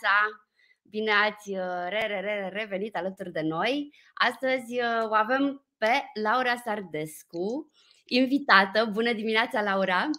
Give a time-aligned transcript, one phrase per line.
[0.00, 0.42] dimineața!
[0.82, 3.94] Bine ați uh, re, re, re, revenit alături de noi.
[4.14, 7.70] Astăzi uh, o avem pe Laura Sardescu,
[8.04, 8.88] invitată.
[8.92, 10.10] Bună dimineața, Laura!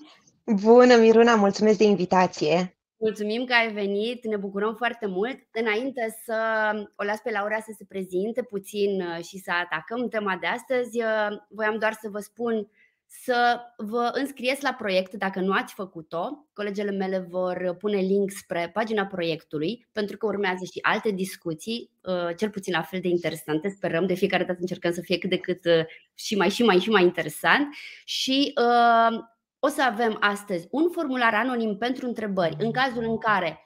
[0.46, 2.76] Bună, Miruna, mulțumesc de invitație!
[2.98, 5.40] Mulțumim că ai venit, ne bucurăm foarte mult.
[5.52, 6.38] Înainte să
[6.96, 11.00] o las pe Laura să se prezinte puțin uh, și să atacăm tema de astăzi,
[11.50, 12.70] voiam doar să vă spun
[13.14, 16.48] să vă înscrieți la proiect dacă nu ați făcut-o.
[16.54, 22.36] Colegele mele vor pune link spre pagina proiectului pentru că urmează și alte discuții, uh,
[22.38, 23.70] cel puțin la fel de interesante.
[23.70, 26.80] Sperăm de fiecare dată încercăm să fie cât de cât uh, și mai și mai
[26.80, 27.68] și mai interesant
[28.06, 29.20] și uh,
[29.60, 33.66] o să avem astăzi un formular anonim pentru întrebări în cazul în care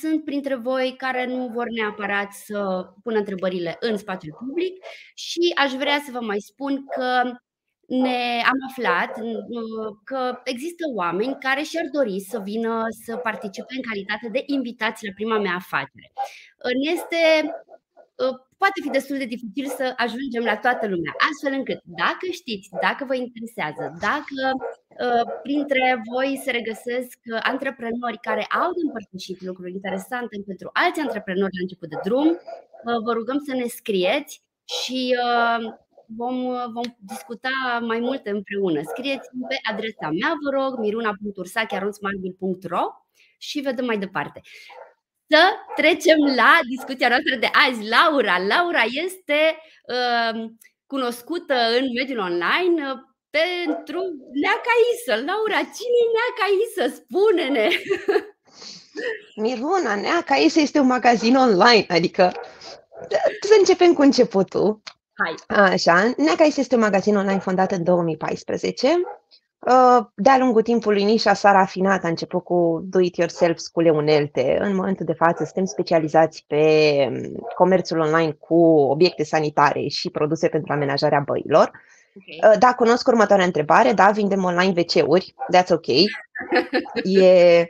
[0.00, 5.72] sunt printre voi care nu vor neapărat să pună întrebările în spațiul public și aș
[5.72, 7.38] vrea să vă mai spun că
[7.86, 13.82] ne am aflat uh, că există oameni care și-ar dori să vină să participe în
[13.82, 16.12] calitate de invitați la prima mea afacere.
[16.80, 17.20] Ne este
[18.24, 22.68] uh, poate fi destul de dificil să ajungem la toată lumea, astfel încât dacă știți,
[22.86, 27.16] dacă vă interesează, dacă uh, printre voi se regăsesc
[27.52, 32.28] antreprenori care au de împărtășit lucruri interesante pentru alți antreprenori la început de drum,
[33.06, 35.16] vă rugăm să ne scrieți și
[36.06, 37.48] vom, vom discuta
[37.86, 38.80] mai multe împreună.
[38.82, 42.84] Scrieți-mi pe adresa mea, vă rog, miruna.ursachiaronsmarbil.ro
[43.38, 44.40] și vedem mai departe.
[45.28, 45.42] Să
[45.74, 47.88] trecem la discuția noastră de azi.
[47.88, 48.38] Laura.
[48.38, 49.58] Laura este
[49.94, 50.44] uh,
[50.86, 52.98] cunoscută în mediul online uh,
[53.30, 54.00] pentru
[54.42, 55.14] Neaca Isă.
[55.14, 56.84] Laura, cine e Neaca Isă?
[57.00, 57.68] Spune-ne!
[59.42, 62.32] Miruna, Neaca Isă este un magazin online, adică
[63.40, 64.82] să începem cu începutul.
[65.16, 65.34] Hai.
[65.72, 68.88] Așa, Neacais este un magazin online fondat în 2014.
[69.58, 74.58] Uh, de-a lungul timpului nișa s-a rafinat, a început cu do-it-yourself cu unelte.
[74.60, 76.62] În momentul de față suntem specializați pe
[77.10, 81.70] um, comerțul online cu obiecte sanitare și produse pentru amenajarea băilor.
[82.16, 82.52] Okay.
[82.52, 83.92] Uh, da, cunosc următoarea întrebare.
[83.92, 85.34] Da, vindem online WC-uri.
[85.54, 85.86] That's ok.
[87.22, 87.60] e,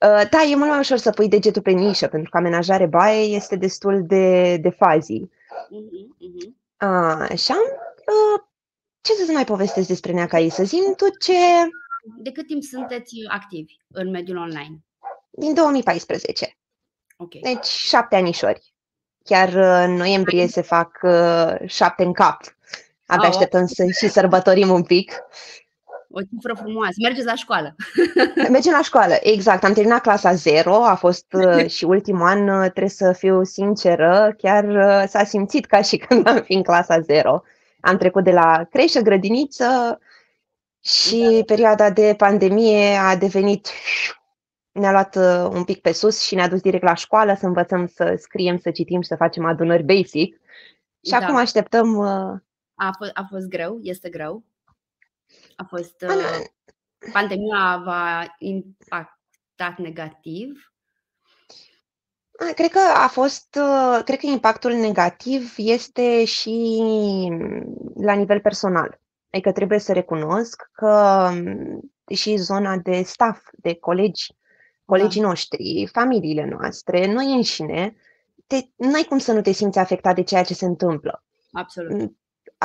[0.00, 3.34] uh, da, e mult mai ușor să pui degetul pe nișă, pentru că amenajare baie
[3.34, 5.20] este destul de, de fazi.
[5.20, 6.60] Uh-huh, uh-huh.
[6.86, 7.54] Așa.
[9.00, 11.32] Ce să mai povestesc despre Neaca Să zim tu ce...
[12.18, 14.78] De cât timp sunteți activi în mediul online?
[15.30, 16.58] Din 2014.
[17.16, 17.40] Okay.
[17.44, 18.74] Deci șapte anișori.
[19.24, 22.40] Chiar uh, în noiembrie se fac uh, șapte în cap.
[23.06, 25.12] Abia oh, așteptăm să și sărbătorim un pic.
[26.14, 26.94] O cifră frumoasă.
[27.02, 27.74] Mergeți la școală.
[28.50, 29.64] Mergem la școală, exact.
[29.64, 34.34] Am terminat clasa 0, a fost uh, și ultimul an, uh, trebuie să fiu sinceră,
[34.38, 37.42] chiar uh, s-a simțit ca și când am fi în clasa 0.
[37.80, 40.00] Am trecut de la creșă, grădiniță
[40.80, 41.44] și da.
[41.46, 43.68] perioada de pandemie a devenit
[44.72, 45.16] ne-a luat
[45.54, 48.70] un pic pe sus și ne-a dus direct la școală să învățăm să scriem, să
[48.70, 50.40] citim și să facem adunări basic.
[51.04, 51.16] Și da.
[51.16, 52.00] acum așteptăm...
[52.74, 53.78] A, fost, a fost greu?
[53.82, 54.44] Este greu?
[55.56, 56.04] A fost.
[56.08, 56.44] Uh,
[57.12, 60.72] pandemia va impactat negativ?
[62.54, 66.78] Cred că a fost, uh, cred că impactul negativ este și
[67.94, 69.00] la nivel personal.
[69.30, 74.34] Adică trebuie să recunosc că um, și zona de staff, de colegi,
[74.84, 75.26] colegii da.
[75.26, 77.96] noștri, familiile noastre, noi înșine,
[78.46, 81.24] te, nu ai cum să nu te simți afectat de ceea ce se întâmplă.
[81.52, 82.16] Absolut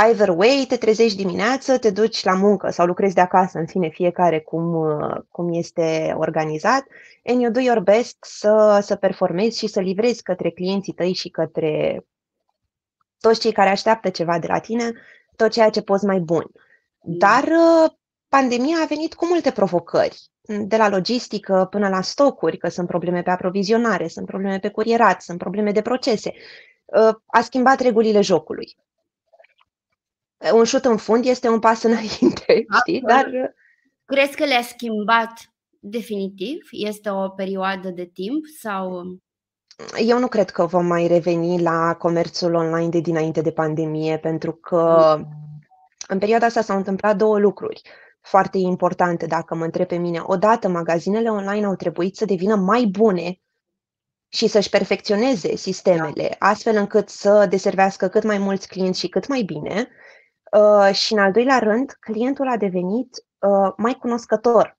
[0.06, 3.90] either way, te trezești dimineață, te duci la muncă sau lucrezi de acasă, în fine,
[3.90, 4.88] fiecare cum,
[5.32, 6.86] cum este organizat,
[7.26, 11.30] and you do your best să, să performezi și să livrezi către clienții tăi și
[11.30, 12.06] către
[13.20, 14.92] toți cei care așteaptă ceva de la tine,
[15.36, 16.46] tot ceea ce poți mai bun.
[17.02, 17.18] Mm.
[17.18, 17.48] Dar
[18.30, 23.22] pandemia a venit cu multe provocări, de la logistică până la stocuri, că sunt probleme
[23.22, 26.34] pe aprovizionare, sunt probleme pe curierat, sunt probleme de procese.
[27.26, 28.76] A schimbat regulile jocului
[30.54, 33.02] un șut în fund este un pas înainte, știi?
[33.02, 33.56] Dar...
[34.06, 35.32] Crezi că le-a schimbat
[35.80, 36.68] definitiv?
[36.72, 39.06] Este o perioadă de timp sau...
[40.06, 44.54] Eu nu cred că vom mai reveni la comerțul online de dinainte de pandemie, pentru
[44.54, 45.18] că
[46.08, 47.82] în perioada asta s-au întâmplat două lucruri
[48.22, 50.20] foarte importante, dacă mă întreb pe mine.
[50.24, 53.42] Odată, magazinele online au trebuit să devină mai bune
[54.28, 59.42] și să-și perfecționeze sistemele, astfel încât să deservească cât mai mulți clienți și cât mai
[59.42, 59.90] bine.
[60.58, 64.78] Uh, și în al doilea rând, clientul a devenit uh, mai cunoscător.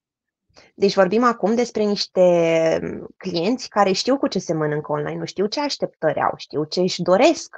[0.74, 2.20] Deci vorbim acum despre niște
[2.82, 6.64] um, clienți care știu cu ce se mănâncă online, nu știu ce așteptări au, știu
[6.64, 7.56] ce își doresc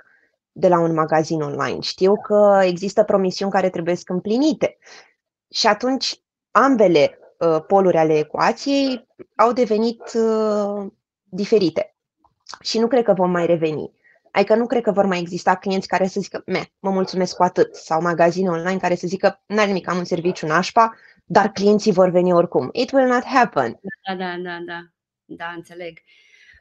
[0.52, 4.78] de la un magazin online, știu că există promisiuni care trebuie să împlinite.
[5.50, 9.06] Și atunci ambele uh, poluri ale ecuației
[9.36, 10.86] au devenit uh,
[11.22, 11.94] diferite.
[12.60, 13.98] Și nu cred că vom mai reveni.
[14.32, 17.42] Adică nu cred că vor mai exista clienți care să zică, me, mă mulțumesc cu
[17.42, 20.94] atât, sau magazine online care să zică, n-are nimic, am un serviciu nașpa,
[21.24, 22.68] dar clienții vor veni oricum.
[22.72, 23.80] It will not happen.
[24.08, 24.80] Da, da, da, da,
[25.24, 25.98] da, înțeleg.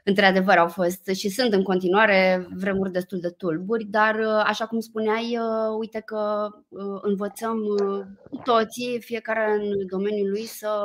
[0.04, 5.38] Într-adevăr au fost și sunt în continuare vremuri destul de tulburi, dar așa cum spuneai,
[5.78, 6.48] uite că
[7.02, 7.58] învățăm
[8.44, 10.82] toții, fiecare în domeniul lui să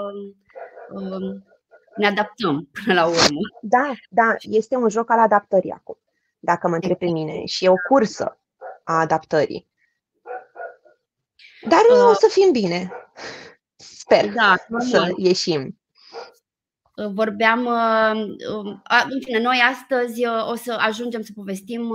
[0.89, 1.43] um,
[1.95, 3.39] ne adaptăm până la urmă.
[3.61, 5.97] Da, da, este un joc al adaptării acum
[6.45, 7.45] dacă mă întreb pe mine.
[7.45, 8.39] Și e o cursă
[8.83, 9.67] a adaptării.
[11.69, 12.91] Dar uh, o să fim bine.
[13.75, 15.79] Sper da, să ieșim.
[17.13, 17.67] Vorbeam,
[19.09, 21.93] în fine, noi astăzi o să ajungem să povestim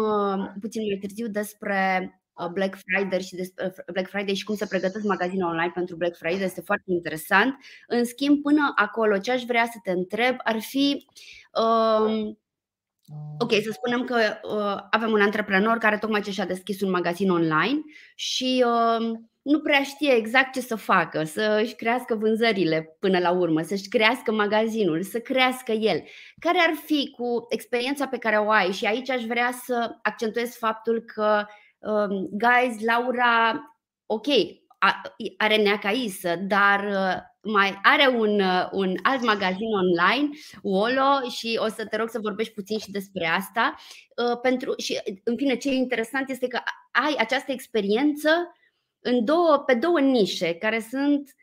[0.60, 2.14] puțin mai târziu despre
[2.52, 6.44] Black Friday și despre Black Friday și cum se pregătesc magazine online pentru Black Friday.
[6.44, 7.56] Este foarte interesant.
[7.86, 11.06] În schimb, până acolo, ce aș vrea să te întreb ar fi
[13.38, 17.30] Ok, să spunem că uh, avem un antreprenor care tocmai ce și-a deschis un magazin
[17.30, 17.80] online
[18.14, 23.30] și uh, nu prea știe exact ce să facă, să își crească vânzările până la
[23.30, 26.02] urmă, să își crească magazinul, să crească el.
[26.38, 28.72] Care ar fi cu experiența pe care o ai?
[28.72, 31.44] Și aici aș vrea să accentuez faptul că,
[31.78, 33.62] uh, guys, Laura,
[34.06, 34.26] ok,
[35.36, 40.28] are neaca isă, dar uh, mai are un, uh, un alt magazin online,
[40.62, 43.74] Wolo, și o să te rog să vorbești puțin și despre asta.
[44.16, 46.60] Uh, pentru, și, în fine, ce e interesant este că
[46.90, 48.30] ai această experiență
[49.00, 51.34] în două, pe două nișe care sunt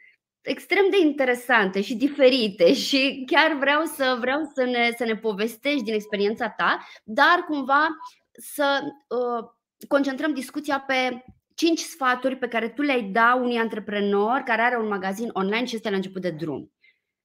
[0.41, 5.83] extrem de interesante și diferite și chiar vreau să vreau să ne, să ne povestești
[5.83, 7.87] din experiența ta, dar cumva
[8.31, 9.49] să uh,
[9.87, 11.23] concentrăm discuția pe
[11.57, 15.75] cinci sfaturi pe care tu le-ai da unui antreprenor care are un magazin online și
[15.75, 16.71] este la început de drum.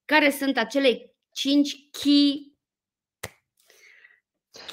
[0.04, 2.52] Care sunt acele cinci key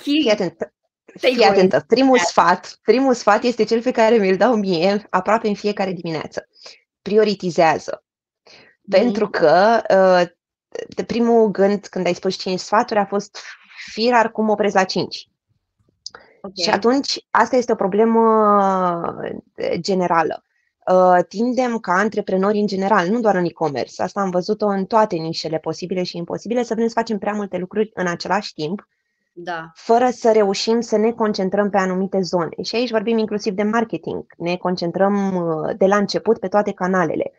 [0.02, 0.74] Fii atent.
[1.20, 1.84] Fii atentă.
[1.88, 6.48] Primul sfat, primul sfat este cel pe care mi-l dau mie aproape în fiecare dimineață.
[7.02, 8.04] Prioritizează.
[8.04, 8.90] Mm-hmm.
[8.90, 10.30] Pentru că uh,
[10.88, 13.38] de primul gând când ai spus cinci sfaturi a fost
[13.92, 15.29] firar cum oprezi la cinci.
[16.42, 16.64] Okay.
[16.64, 18.22] Și atunci, asta este o problemă
[19.80, 20.44] generală.
[20.92, 25.16] Uh, tindem ca antreprenori în general, nu doar în e-commerce, asta am văzut-o în toate
[25.16, 28.88] nișele posibile și imposibile, să vrem să facem prea multe lucruri în același timp,
[29.34, 29.72] da.
[29.74, 32.50] fără să reușim să ne concentrăm pe anumite zone.
[32.64, 37.32] Și aici vorbim inclusiv de marketing, ne concentrăm uh, de la început pe toate canalele.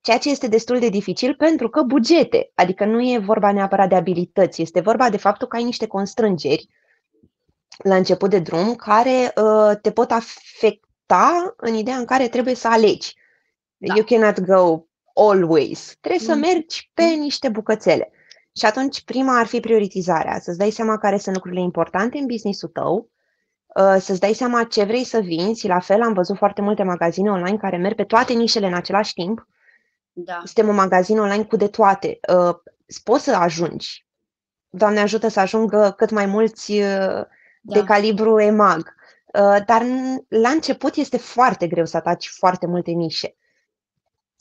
[0.00, 3.94] Ceea ce este destul de dificil pentru că bugete, adică nu e vorba neapărat de
[3.94, 6.68] abilități, este vorba de faptul că ai niște constrângeri
[7.82, 12.68] la început de drum care uh, te pot afecta în ideea în care trebuie să
[12.68, 13.14] alegi.
[13.76, 13.94] Da.
[13.94, 14.84] You cannot go
[15.14, 15.96] always.
[16.00, 16.34] Trebuie mm.
[16.34, 17.20] să mergi pe mm.
[17.20, 18.10] niște bucățele.
[18.56, 22.68] Și atunci prima ar fi prioritizarea, să-ți dai seama care sunt lucrurile importante în businessul
[22.68, 23.10] tău,
[23.66, 25.66] uh, să-ți dai seama ce vrei să vinzi.
[25.66, 29.12] La fel am văzut foarte multe magazine online care merg pe toate nișele în același
[29.12, 29.46] timp.
[30.12, 30.42] Da.
[30.44, 32.18] Suntem un magazin online cu de toate.
[32.34, 32.54] Uh,
[33.04, 34.06] poți să ajungi.
[34.68, 37.22] Doamne ajută să ajungă cât mai mulți uh,
[37.62, 37.74] da.
[37.74, 38.94] de calibru EMAG.
[39.32, 39.82] Uh, dar
[40.28, 43.36] la început este foarte greu să ataci foarte multe nișe.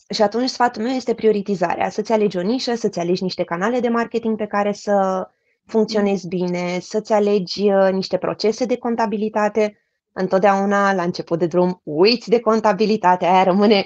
[0.10, 3.90] Și atunci sfatul meu este prioritizarea, să-ți alegi o nișă, să-ți alegi niște canale de
[3.90, 5.28] marketing pe care să
[5.66, 9.76] funcționezi bine, să-ți alegi uh, niște procese de contabilitate.
[10.14, 13.86] Întotdeauna, la început de drum, uiți de contabilitate, aia rămâne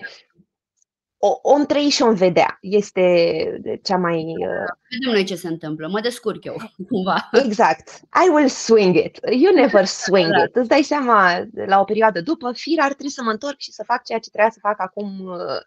[1.28, 2.58] o, om trăi și om vedea.
[2.62, 4.18] Este cea mai...
[4.18, 4.74] Uh...
[4.90, 5.88] Vedem noi ce se întâmplă.
[5.88, 6.56] Mă descurc eu,
[6.90, 7.30] cumva.
[7.32, 7.90] Exact.
[8.26, 9.20] I will swing it.
[9.32, 10.50] You never swing exact.
[10.50, 10.56] it.
[10.56, 13.84] Îți dai seama, la o perioadă după, fir ar trebui să mă întorc și să
[13.86, 15.60] fac ceea ce trebuia să fac acum uh,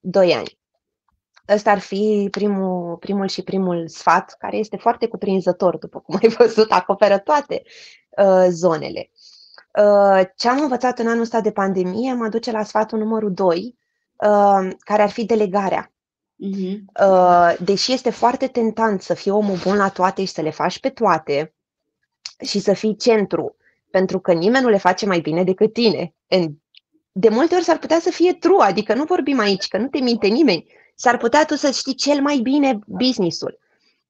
[0.00, 0.58] doi ani.
[1.48, 6.28] Ăsta ar fi primul, primul și primul sfat, care este foarte cuprinzător, după cum ai
[6.38, 7.62] văzut, acoperă toate
[8.18, 9.10] uh, zonele.
[9.78, 13.76] Uh, ce am învățat în anul ăsta de pandemie mă duce la sfatul numărul 2,
[13.78, 13.83] Uh,
[14.78, 15.92] care ar fi delegarea.
[16.44, 16.78] Uh-huh.
[17.00, 20.80] Uh, deși este foarte tentant să fii omul bun la toate și să le faci
[20.80, 21.54] pe toate
[22.44, 23.56] și să fii centru,
[23.90, 26.14] pentru că nimeni nu le face mai bine decât tine.
[27.12, 29.98] De multe ori s-ar putea să fie true, adică nu vorbim aici, că nu te
[29.98, 30.66] minte nimeni.
[30.94, 33.58] S-ar putea tu să știi cel mai bine businessul,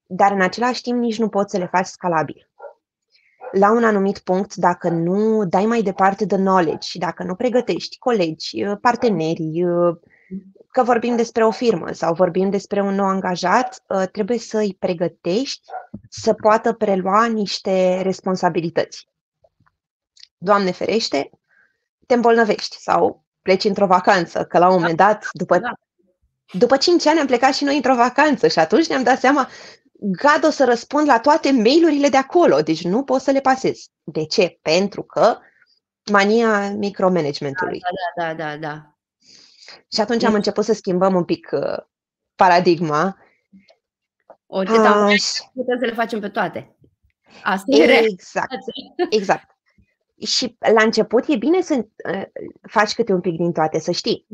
[0.06, 2.48] dar în același timp nici nu poți să le faci scalabil.
[3.58, 7.98] La un anumit punct, dacă nu dai mai departe de knowledge și dacă nu pregătești
[7.98, 9.64] colegi, partenerii,
[10.74, 14.76] că vorbim despre o firmă sau vorbim despre un nou angajat, ă, trebuie să îi
[14.78, 15.68] pregătești
[16.08, 19.08] să poată prelua niște responsabilități.
[20.38, 21.30] Doamne ferește,
[22.06, 25.72] te îmbolnăvești sau pleci într-o vacanță, că la un moment dat, după, da.
[26.52, 29.48] după 5 ani am plecat și noi într-o vacanță și atunci ne-am dat seama,
[30.06, 33.86] God o să răspund la toate mail-urile de acolo, deci nu pot să le pasez.
[34.02, 34.58] De ce?
[34.62, 35.38] Pentru că
[36.10, 37.80] mania micromanagementului.
[38.16, 38.56] Da, da, da, da.
[38.56, 38.96] da.
[39.92, 41.84] Și atunci am început să schimbăm un pic uh,
[42.34, 43.18] paradigma.
[44.46, 45.14] O, de uh,
[45.54, 46.76] putem să le facem pe toate.
[47.42, 48.54] Asta e exact.
[49.10, 49.50] Exact.
[50.26, 52.22] Și la început e bine să uh,
[52.68, 54.26] faci câte un pic din toate, să știi.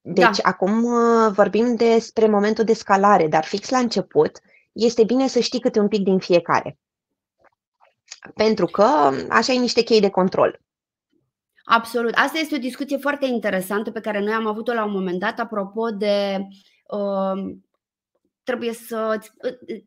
[0.00, 0.48] Deci da.
[0.48, 4.40] acum uh, vorbim despre momentul de scalare, dar fix la început
[4.72, 6.78] este bine să știi câte un pic din fiecare.
[8.34, 8.82] Pentru că
[9.28, 10.60] așa ai niște chei de control.
[11.64, 12.14] Absolut.
[12.14, 15.38] Asta este o discuție foarte interesantă pe care noi am avut-o la un moment dat
[15.38, 16.38] apropo de
[16.88, 17.54] uh,
[18.42, 19.18] trebuie să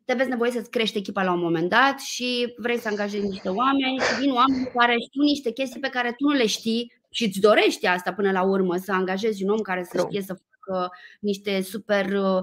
[0.04, 3.48] te vezi nevoie să-ți crești echipa la un moment dat și vrei să angajezi niște
[3.48, 7.24] oameni și vin oameni care știu niște chestii pe care tu nu le știi și
[7.24, 10.90] îți dorești asta până la urmă, să angajezi un om care să știe să facă
[11.20, 12.42] niște super uh,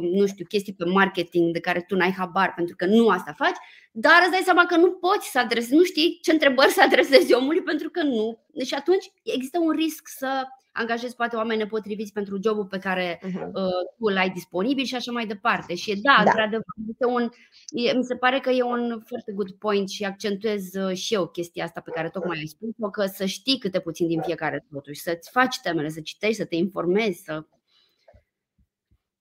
[0.00, 3.56] nu știu, chestii pe marketing de care tu n-ai habar pentru că nu asta faci,
[3.92, 7.34] dar îți dai seama că nu poți să adresezi, nu știi ce întrebări să adresezi
[7.34, 8.38] omului pentru că nu.
[8.52, 13.46] Deci atunci există un risc să angajezi poate oameni nepotriviți pentru jobul pe care uh-huh.
[13.46, 15.74] uh, tu îl ai disponibil și așa mai departe.
[15.74, 16.22] Și da, da.
[16.30, 17.28] într-adevăr, este un,
[17.70, 21.26] e, mi se pare că e un foarte good point și accentuez uh, și eu
[21.26, 25.00] chestia asta pe care tocmai ai spus-o, că să știi câte puțin din fiecare totuși,
[25.00, 27.44] să-ți faci temele, să citești, să te informezi, să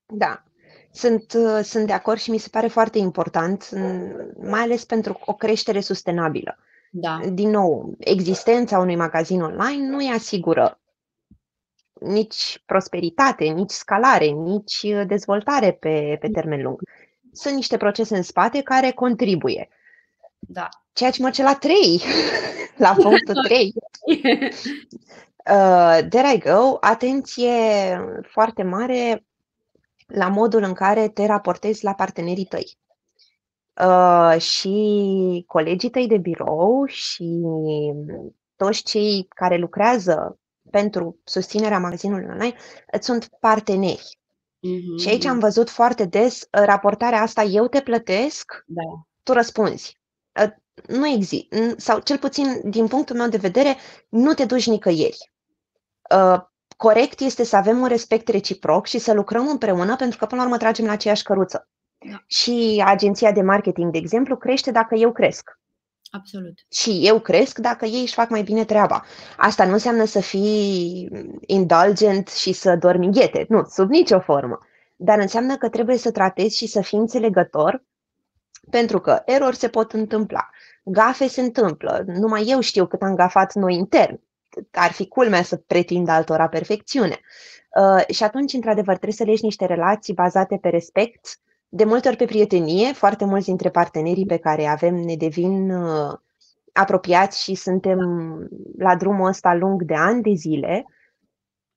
[0.06, 0.44] da,
[0.92, 3.70] sunt, uh, sunt de acord și mi se pare foarte important,
[4.40, 6.58] mai ales pentru o creștere sustenabilă.
[6.92, 7.20] Da.
[7.32, 10.80] Din nou, existența unui magazin online nu îi asigură
[12.00, 16.80] nici prosperitate, nici scalare, nici uh, dezvoltare pe, pe termen lung.
[17.32, 19.70] Sunt niște procese în spate care contribuie.
[20.40, 20.70] Da.
[20.94, 22.02] Ceea ce mă ce la 3,
[22.78, 23.74] la punctul 3.
[25.46, 27.52] Uh, there I go, atenție
[28.28, 29.26] foarte mare
[30.06, 32.78] la modul în care te raportezi la partenerii tăi.
[33.82, 37.42] Uh, și colegii tăi de birou și
[38.56, 42.56] toți cei care lucrează pentru susținerea magazinului online
[42.92, 44.20] îți sunt parteneri.
[44.66, 45.02] Mm-hmm.
[45.02, 48.82] Și aici am văzut foarte des uh, raportarea asta, eu te plătesc, da.
[49.24, 50.00] tu răspunzi.
[50.42, 50.52] Uh,
[50.88, 53.76] nu există, sau cel puțin din punctul meu de vedere,
[54.10, 55.32] nu te duci nicăieri.
[56.16, 56.40] Uh,
[56.76, 60.48] corect este să avem un respect reciproc și să lucrăm împreună pentru că până la
[60.48, 61.68] urmă tragem la aceeași căruță.
[62.10, 62.24] Da.
[62.28, 65.60] Și agenția de marketing, de exemplu, crește dacă eu cresc.
[66.10, 66.54] Absolut.
[66.72, 69.04] Și eu cresc dacă ei își fac mai bine treaba.
[69.38, 71.10] Asta nu înseamnă să fii
[71.46, 73.46] indulgent și să dormi ghete.
[73.50, 74.58] Nu, sub nicio formă.
[74.96, 77.84] Dar înseamnă că trebuie să tratezi și să fii înțelegător
[78.70, 80.50] pentru că erori se pot întâmpla.
[80.84, 82.04] Gafe se întâmplă.
[82.06, 84.20] Numai eu știu cât am gafat noi intern
[84.72, 87.20] ar fi culmea să pretindă altora perfecțiune.
[87.82, 92.18] Uh, și atunci, într-adevăr, trebuie să legi niște relații bazate pe respect, de multe ori
[92.18, 92.94] pe prietenie.
[92.94, 96.14] Foarte mulți dintre partenerii pe care avem ne devin uh,
[96.74, 98.00] apropiați și suntem
[98.78, 100.86] la drumul ăsta lung de ani de zile,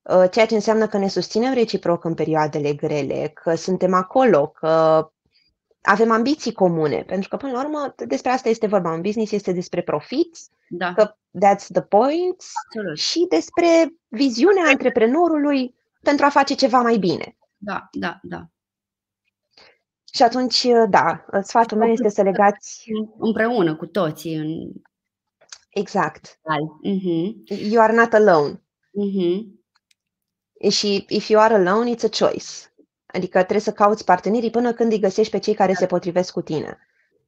[0.01, 5.05] uh, ceea ce înseamnă că ne susținem reciproc în perioadele grele, că suntem acolo, că
[5.81, 8.91] avem ambiții comune, pentru că, până la urmă, despre asta este vorba.
[8.91, 10.37] Un business este despre profit,
[10.69, 10.93] da.
[10.93, 12.97] că that's the point, Absolut.
[12.97, 17.37] și despre viziunea antreprenorului pentru a face ceva mai bine.
[17.57, 18.49] Da, da, da.
[20.13, 24.35] Și atunci, da, sfatul meu este să legați împreună cu toții.
[24.35, 24.71] În...
[25.69, 26.39] Exact.
[26.85, 27.57] Uh-huh.
[27.69, 28.53] You are not alone.
[28.53, 29.59] Uh-huh.
[30.69, 32.45] Și if you are alone, it's a choice.
[33.05, 35.77] Adică trebuie să cauți partenerii până când îi găsești pe cei care da.
[35.77, 36.77] se potrivesc cu tine.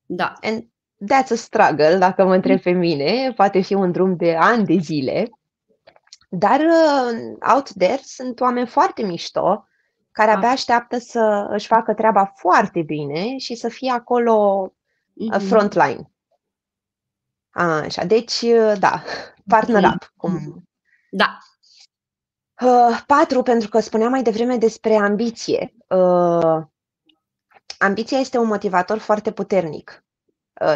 [0.06, 0.34] Da.
[0.42, 0.68] And
[1.10, 3.32] that's a struggle, dacă mă întreb pe mine.
[3.36, 5.30] Poate fi un drum de ani de zile.
[6.30, 9.66] Dar uh, out there sunt oameni foarte mișto
[10.12, 14.68] care abia așteaptă să își facă treaba foarte bine și să fie acolo
[15.14, 15.48] uh, mm-hmm.
[15.48, 16.12] frontline.
[17.52, 19.04] Așa, deci, uh, da,
[19.48, 19.94] partner mm-hmm.
[19.94, 20.14] up.
[20.18, 20.64] Cum...
[21.10, 21.38] Da,
[22.62, 25.74] Uh, patru, pentru că spuneam mai devreme despre ambiție.
[25.88, 26.62] Uh,
[27.78, 30.11] ambiția este un motivator foarte puternic uh,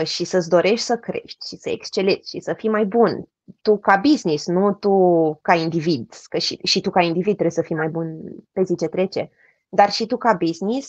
[0.03, 3.27] și să-ți dorești să crești și să excelezi și să fii mai bun.
[3.61, 4.93] Tu ca business, nu tu
[5.41, 8.75] ca individ, că și, și tu ca individ trebuie să fii mai bun pe zi
[8.75, 9.31] ce trece,
[9.69, 10.87] dar și tu ca business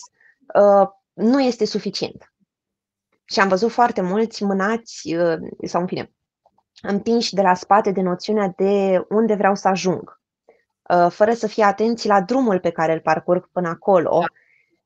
[0.59, 2.33] uh, nu este suficient.
[3.25, 6.11] Și am văzut foarte mulți mânați, uh, sau în fine,
[6.81, 10.17] împinși de la spate de noțiunea de unde vreau să ajung
[10.89, 14.23] Uh, fără să fie atenți la drumul pe care îl parcurg până acolo.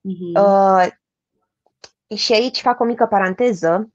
[0.01, 0.85] Da.
[0.85, 0.89] Uh-huh.
[2.15, 3.89] Și aici fac o mică paranteză.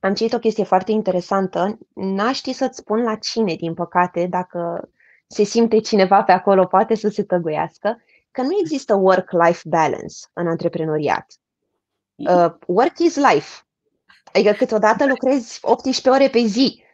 [0.00, 1.78] Am citit o chestie foarte interesantă.
[1.94, 4.90] N-aș ști să-ți spun la cine, din păcate, dacă
[5.26, 10.46] se simte cineva pe acolo, poate să se tăguiască, că nu există work-life balance în
[10.46, 11.26] antreprenoriat.
[12.14, 13.66] Uh, work is life.
[14.32, 16.84] Adică câteodată lucrezi 18 ore pe zi.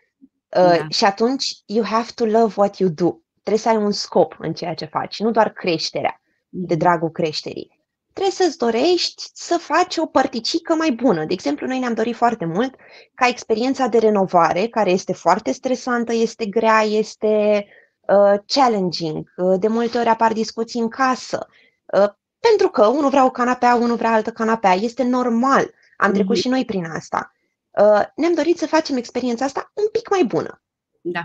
[0.57, 0.87] Uh, da.
[0.89, 3.17] Și atunci you have to love what you do.
[3.43, 6.83] Trebuie să ai un scop în ceea ce faci, nu doar creșterea, de mhm.
[6.83, 7.82] dragul creșterii.
[8.13, 11.25] Trebuie să-ți dorești să faci o părticică mai bună.
[11.25, 12.75] De exemplu, noi ne-am dorit foarte mult
[13.15, 17.67] ca experiența de renovare, care este foarte stresantă, este grea, este
[18.01, 21.47] uh, challenging, uh, de multe ori apar discuții în casă,
[21.85, 22.09] uh,
[22.41, 25.71] pentru că unul vrea o canapea, unul vrea altă canapea, este normal.
[25.97, 26.41] Am trecut mm-hmm.
[26.41, 27.33] și noi prin asta.
[27.71, 30.63] Uh, ne-am dorit să facem experiența asta un pic mai bună.
[31.01, 31.21] Da.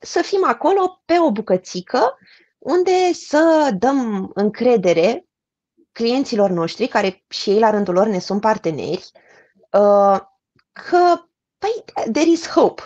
[0.00, 2.18] Să fim acolo pe o bucățică
[2.58, 5.26] unde să dăm încredere
[5.92, 9.10] clienților noștri, care și ei la rândul lor ne sunt parteneri,
[9.70, 10.18] uh,
[10.72, 11.22] că,
[11.58, 12.82] păi, there is hope.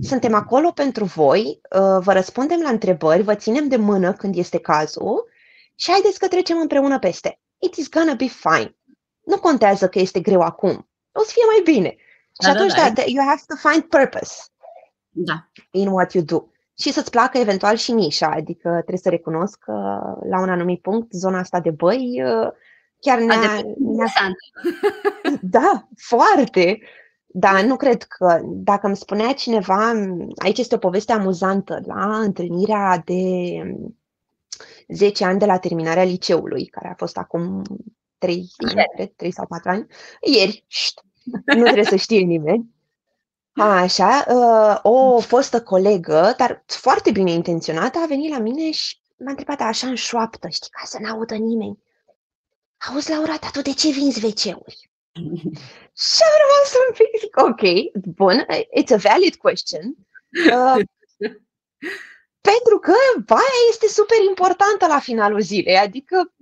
[0.00, 4.58] Suntem acolo pentru voi, uh, vă răspundem la întrebări, vă ținem de mână când este
[4.58, 5.28] cazul
[5.74, 7.40] și haideți că trecem împreună peste.
[7.58, 8.76] It is gonna be fine.
[9.20, 10.88] Nu contează că este greu acum.
[11.12, 11.96] O să fie mai bine.
[12.38, 14.34] Da, și atunci, da, da, you have to find purpose
[15.08, 15.48] da.
[15.70, 16.48] in what you do.
[16.78, 19.72] Și să-ți placă eventual și nișa, adică trebuie să recunosc că
[20.30, 22.48] la un anumit punct zona asta de băi uh,
[23.00, 23.62] chiar ne-a...
[23.62, 24.04] ne
[25.58, 26.78] da, foarte.
[27.26, 29.92] Da, nu cred că dacă îmi spunea cineva,
[30.36, 33.22] aici este o poveste amuzantă, la întâlnirea de
[34.88, 37.62] 10 ani de la terminarea liceului, care a fost acum
[38.18, 39.86] 3 ani, cred, 3 sau 4 ani,
[40.20, 41.02] ieri, șt,
[41.44, 42.76] nu trebuie să știe nimeni.
[43.58, 49.30] Așa, uh, o fostă colegă, dar foarte bine intenționată, a venit la mine și m-a
[49.30, 51.78] întrebat așa în șoaptă, știi, ca să n-audă nimeni.
[52.88, 54.90] Auzi, Laura, dar tu de ce vinzi WC-uri?
[56.02, 57.62] și am rămas un pic, zic, ok,
[58.14, 58.46] bun,
[58.80, 59.94] it's a valid question.
[60.52, 60.84] Uh,
[62.52, 65.76] pentru că baia este super importantă la finalul zilei.
[65.76, 66.32] Adică,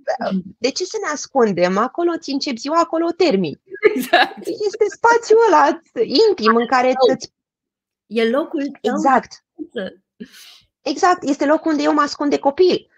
[0.57, 1.77] de ce să ne ascundem?
[1.77, 3.59] Acolo ți încep ziua, acolo termin.
[3.93, 4.37] Exact.
[4.45, 5.81] Este spațiul ăla
[6.29, 7.33] intim în care îți...
[8.05, 8.93] E locul tău.
[8.93, 9.43] Exact.
[10.81, 11.23] Exact.
[11.23, 12.89] Este locul unde eu mă ascund de copil.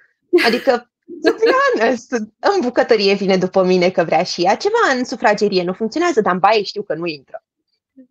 [0.45, 0.91] Adică,
[1.75, 4.55] honest, în bucătărie vine după mine că vrea și ea.
[4.55, 7.43] Ceva în sufragerie nu funcționează, dar în baie știu că nu intră.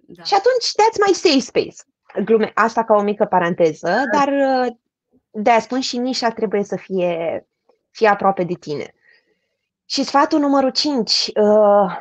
[0.07, 0.23] Da.
[0.23, 1.77] Și atunci, that's my safe space
[2.25, 4.19] glume, asta ca o mică paranteză, da.
[4.19, 4.29] dar
[5.43, 7.47] de a spun și nișa trebuie să fie,
[7.91, 8.95] fie aproape de tine.
[9.85, 11.99] Și sfatul numărul 5, uh,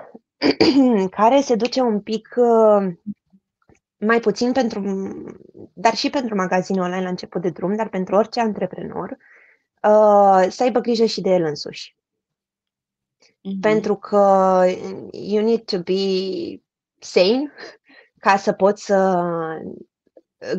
[1.17, 2.93] care se duce un pic uh,
[3.97, 4.81] mai puțin pentru,
[5.73, 9.09] dar și pentru magazinul online la început de drum, dar pentru orice antreprenor,
[9.83, 11.95] uh, să aibă grijă și de el însuși.
[13.17, 13.61] Mm-hmm.
[13.61, 14.63] Pentru că
[15.11, 16.01] you need to be
[16.99, 17.51] sane
[18.19, 19.19] ca să poți să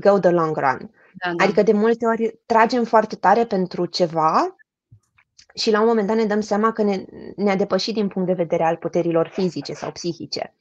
[0.00, 0.90] go the long run.
[1.24, 1.44] Da, da.
[1.44, 4.56] Adică de multe ori tragem foarte tare pentru ceva
[5.54, 7.04] și la un moment dat ne dăm seama că ne,
[7.36, 10.54] ne-a depășit din punct de vedere al puterilor fizice sau psihice.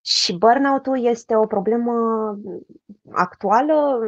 [0.00, 1.92] Și burnout-ul este o problemă
[3.10, 3.98] actuală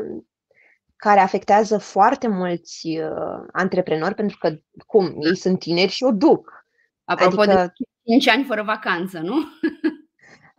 [0.97, 6.67] care afectează foarte mulți uh, antreprenori pentru că, cum, ei sunt tineri și o duc.
[7.05, 9.35] Apropo adică, de 5 ani fără vacanță, nu?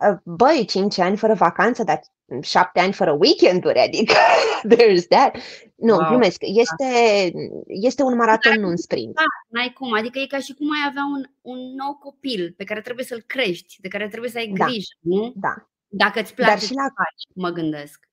[0.08, 2.00] Uh, băi, 5 ani fără vacanță, dar
[2.40, 4.14] șapte ani fără weekenduri, adică
[4.74, 5.36] there's that.
[5.76, 6.08] Nu, wow.
[6.08, 6.40] glumesc.
[6.40, 6.86] Este,
[7.66, 9.14] este un maraton, nu un sprint.
[9.14, 9.92] Da, n-ai cum.
[9.92, 13.24] Adică e ca și cum ai avea un, un nou copil pe care trebuie să-l
[13.26, 14.64] crești, de care trebuie să ai da.
[14.64, 15.16] grijă, da.
[15.16, 15.32] nu?
[15.34, 15.54] Da.
[15.88, 16.82] Dacă îți place Dar și la...
[16.82, 18.10] faci, mă gândesc.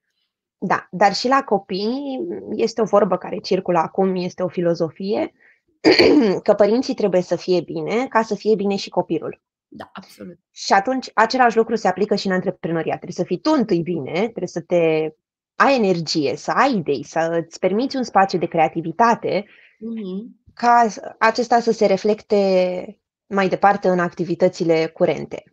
[0.57, 2.19] Da, dar și la copii
[2.51, 5.33] este o vorbă care circulă acum, este o filozofie,
[6.43, 9.41] că părinții trebuie să fie bine ca să fie bine și copilul.
[9.71, 10.39] Da, absolut.
[10.51, 12.99] Și atunci același lucru se aplică și în antreprenoriat.
[12.99, 15.13] Trebuie să fii tu întâi bine, trebuie să te
[15.55, 20.53] ai energie, să ai idei, să îți permiți un spațiu de creativitate mm-hmm.
[20.53, 20.87] ca
[21.19, 25.43] acesta să se reflecte mai departe în activitățile curente.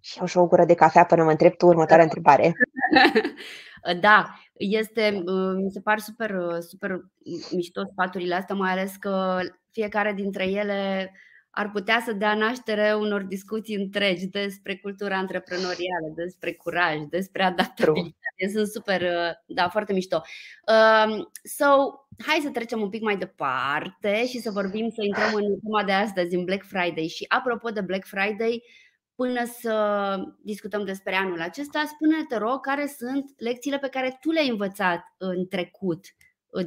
[0.00, 2.52] Și au și o gură de cafea până mă întreb tu următoarea întrebare.
[4.00, 7.00] Da, este, uh, mi se par super, uh, super
[7.50, 9.38] mișto sfaturile astea, mai ales că
[9.70, 11.12] fiecare dintre ele
[11.54, 18.48] ar putea să dea naștere unor discuții întregi despre cultura antreprenorială, despre curaj, despre adaptabilitate.
[18.52, 20.22] Sunt super, uh, da, foarte mișto.
[20.66, 21.66] Um, so,
[22.26, 25.92] hai să trecem un pic mai departe și să vorbim, să intrăm în tema de
[25.92, 27.06] astăzi, în Black Friday.
[27.06, 28.62] Și apropo de Black Friday,
[29.14, 34.48] până să discutăm despre anul acesta, spune-te rog care sunt lecțiile pe care tu le-ai
[34.48, 36.04] învățat în trecut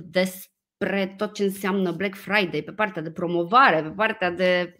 [0.04, 4.76] despre spre tot ce înseamnă Black Friday, pe partea de promovare, pe partea de.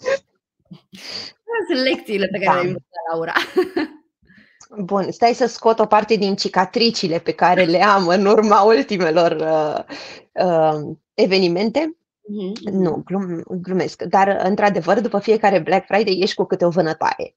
[1.68, 2.62] Sunt lecțiile pe care da.
[2.62, 3.34] le învățat Laura.
[4.86, 9.32] Bun, stai să scot o parte din cicatricile pe care le am în urma ultimelor
[9.32, 9.84] uh,
[10.46, 11.98] uh, evenimente.
[12.00, 12.72] Mm-hmm.
[12.72, 14.04] Nu, glum, glumesc.
[14.04, 17.36] Dar, într-adevăr, după fiecare Black Friday ești cu câte o vânătoare.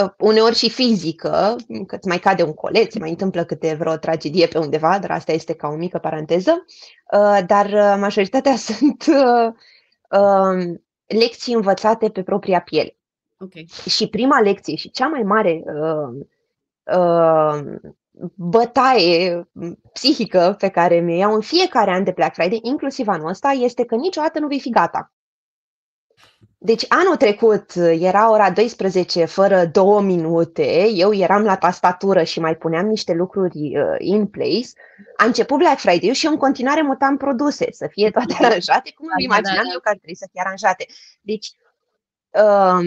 [0.00, 4.46] Uh, uneori și fizică, că îți mai cade un coleț, mai întâmplă câte vreo tragedie
[4.46, 6.64] pe undeva, dar asta este ca o mică paranteză.
[7.12, 12.96] Uh, dar uh, majoritatea sunt um, lecții învățate pe propria piele.
[13.38, 13.66] Okay.
[13.88, 15.62] Și prima lecție și cea mai mare
[18.34, 19.48] bătaie
[19.92, 23.84] psihică pe care mi iau în fiecare an de Black Friday, inclusiv anul ăsta, este
[23.84, 25.12] că niciodată nu vei fi gata.
[26.64, 32.56] Deci anul trecut era ora 12 fără două minute, eu eram la tastatură și mai
[32.56, 34.68] puneam niște lucruri uh, in place.
[35.16, 39.06] A început Black Friday și eu în continuare mutam produse, să fie toate aranjate, cum
[39.18, 39.72] îmi da, da, imaginam da.
[39.72, 40.86] eu că ar trebui să fie aranjate.
[41.20, 41.52] Deci
[42.30, 42.86] um,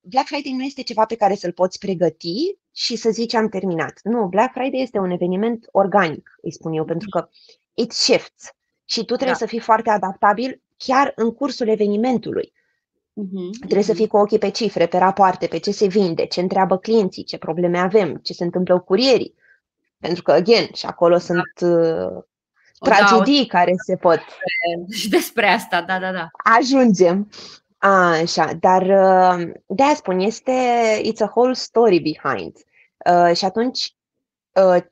[0.00, 4.00] Black Friday nu este ceva pe care să-l poți pregăti și să zici am terminat.
[4.02, 7.28] Nu, Black Friday este un eveniment organic, îi spun eu, pentru că
[7.74, 8.50] it shifts
[8.84, 9.38] și tu trebuie da.
[9.38, 12.52] să fii foarte adaptabil chiar în cursul evenimentului.
[13.22, 13.58] Uh-huh.
[13.58, 16.78] Trebuie să fii cu ochii pe cifre, pe rapoarte, pe ce se vinde, ce întreabă
[16.78, 19.34] clienții, ce probleme avem, ce se întâmplă cu curierii.
[19.98, 21.20] Pentru că, again, și acolo da.
[21.20, 22.22] sunt uh,
[22.78, 24.20] tragedii da, care se pot.
[24.98, 26.28] Și despre asta, da, da, da.
[26.58, 27.28] Ajungem.
[27.78, 30.52] Așa, dar uh, de aia spun, este
[31.02, 32.56] it's a whole story behind.
[33.10, 33.96] Uh, și atunci,
[34.52, 34.82] uh,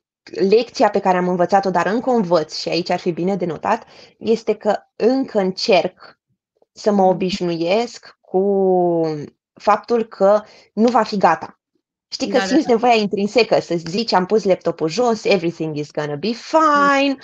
[0.49, 3.45] lecția pe care am învățat-o, dar încă o învăț și aici ar fi bine de
[3.45, 3.85] notat,
[4.17, 6.19] este că încă încerc
[6.77, 8.43] să mă obișnuiesc cu
[9.53, 10.41] faptul că
[10.73, 11.59] nu va fi gata.
[12.07, 12.73] Știi că da, simți da, da.
[12.73, 17.15] nevoia intrinsecă să zici am pus laptopul jos, everything is gonna be fine.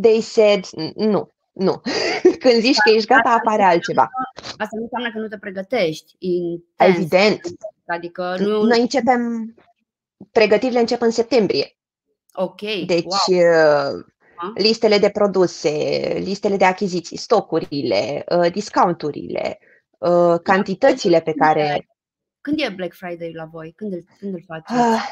[0.00, 1.80] They said nu, nu.
[2.42, 4.08] Când zici că ești gata, apare altceva.
[4.36, 6.14] Asta nu înseamnă că nu te pregătești.
[6.18, 6.96] Intens.
[6.96, 7.40] Evident.
[7.86, 8.62] Adică nu...
[8.62, 9.54] Noi începem,
[10.32, 11.76] pregătirile încep în septembrie.
[12.32, 12.60] Ok.
[12.86, 14.04] Deci wow.
[14.54, 15.70] Listele de produse,
[16.18, 19.58] listele de achiziții, stocurile, uh, discounturile,
[19.98, 21.88] uh, cantitățile pe care...
[22.40, 23.72] Când e Black Friday la voi?
[23.76, 24.80] Când îl, când îl faceți?
[24.80, 25.02] Ah,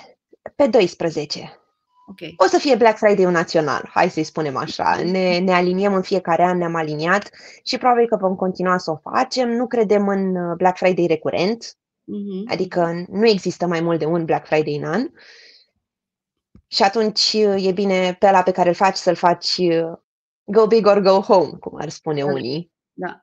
[0.56, 1.58] pe 12.
[2.06, 2.34] Okay.
[2.37, 5.00] O să fie Black Friday național, hai să-i spunem așa.
[5.04, 7.30] Ne, ne aliniem în fiecare an, ne-am aliniat
[7.64, 9.50] și probabil că vom continua să o facem.
[9.50, 12.52] Nu credem în uh, Black Friday recurent, uh-huh.
[12.52, 15.08] adică nu există mai mult de un Black Friday în an.
[16.74, 19.92] Și atunci uh, e bine pe ăla pe care îl faci să-l faci uh,
[20.44, 22.26] go big or go home, cum ar spune da.
[22.26, 22.72] unii.
[22.92, 23.22] Da.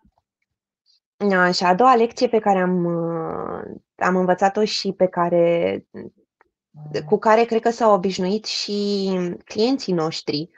[1.52, 2.86] Și a doua lecție pe care am,
[3.96, 5.86] am învățat-o și pe care
[7.06, 9.10] cu care cred că s-au obișnuit și
[9.46, 10.50] clienții noștri,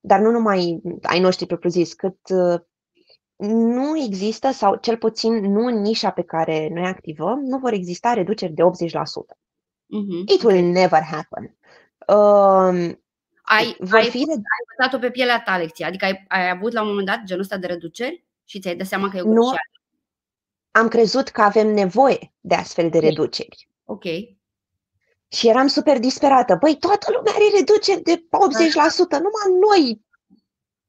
[0.00, 2.60] dar nu numai ai noștri propriu-zis, cât uh,
[3.48, 8.12] nu există, sau cel puțin nu în nișa pe care noi activăm, nu vor exista
[8.12, 8.66] reduceri de 80%.
[9.88, 10.34] Mm-hmm.
[10.34, 11.56] It will never happen.
[12.12, 12.96] Uh,
[13.42, 14.16] ai, vor ai, fi...
[14.16, 17.42] ai învățat-o pe pielea ta lecție, adică ai, ai avut la un moment dat genul
[17.42, 19.54] ăsta de reduceri și ți-ai dat seama că e o Nu,
[20.70, 23.68] am crezut că avem nevoie de astfel de reduceri.
[23.84, 24.04] Ok.
[25.28, 26.56] Și eram super disperată.
[26.60, 28.24] Băi, toată lumea are reduceri de 80%,
[29.10, 30.06] numai noi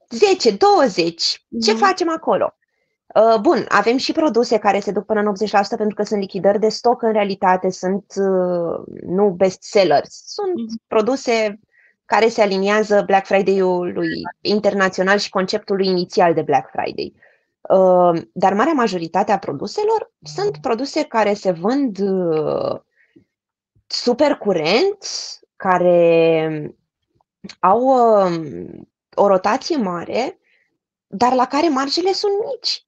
[0.10, 1.22] 10, 20.
[1.62, 1.78] Ce mm-hmm.
[1.78, 2.59] facem acolo?
[3.16, 6.60] Uh, bun, avem și produse care se duc până în 80% pentru că sunt lichidări
[6.60, 10.88] de stoc, în realitate sunt uh, nu bestsellers, sunt mm-hmm.
[10.88, 11.60] produse
[12.06, 17.14] care se aliniază Black Friday-ului internațional și conceptului inițial de Black Friday.
[17.62, 21.98] Uh, dar marea majoritate a produselor sunt produse care se vând
[23.88, 26.76] super curenți, care
[27.60, 30.40] au um, o rotație mare,
[31.08, 32.88] dar la care marjele sunt mici.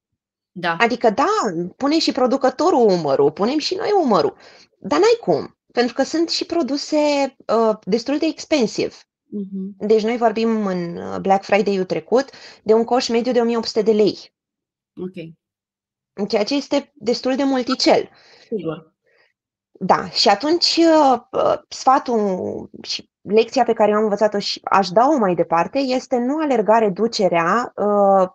[0.51, 0.75] Da.
[0.79, 1.33] Adică, da,
[1.77, 4.37] pune și producătorul umărul, punem și noi umărul,
[4.79, 6.97] dar n-ai cum, pentru că sunt și produse
[7.47, 8.93] uh, destul de expensive.
[8.93, 9.87] Uh-huh.
[9.87, 12.29] Deci noi vorbim în uh, Black Friday-ul trecut
[12.63, 14.33] de un coș mediu de 1800 de lei.
[14.95, 16.27] Ok.
[16.29, 18.09] Ceea ce este destul de multicel.
[18.47, 18.95] Sigur.
[19.71, 21.21] Da, și atunci uh,
[21.67, 26.37] sfatul și lecția pe care eu am învățat-o și aș da-o mai departe este nu
[26.37, 28.29] alerga reducerea uh,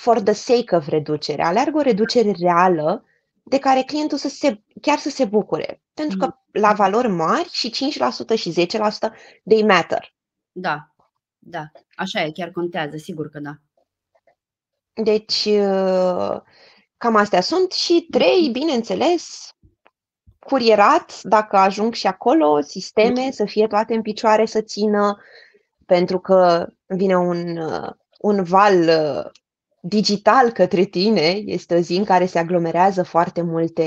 [0.00, 3.04] for the sake of reducere, alergă o reducere reală
[3.42, 5.82] de care clientul să se, chiar să se bucure.
[5.94, 6.60] Pentru că mm.
[6.60, 7.92] la valori mari și
[8.34, 9.12] 5% și 10%
[9.48, 10.14] they matter.
[10.52, 10.94] Da,
[11.38, 13.52] da, așa e, chiar contează, sigur că da.
[14.92, 16.40] Deci, uh,
[16.96, 18.52] cam astea sunt și trei, mm-hmm.
[18.52, 19.54] bineînțeles,
[20.38, 25.18] curierat, dacă ajung și acolo, sisteme să fie toate în picioare să țină,
[25.86, 29.30] pentru că vine un, uh, un val uh,
[29.80, 33.84] digital către tine, este o zi în care se aglomerează foarte multe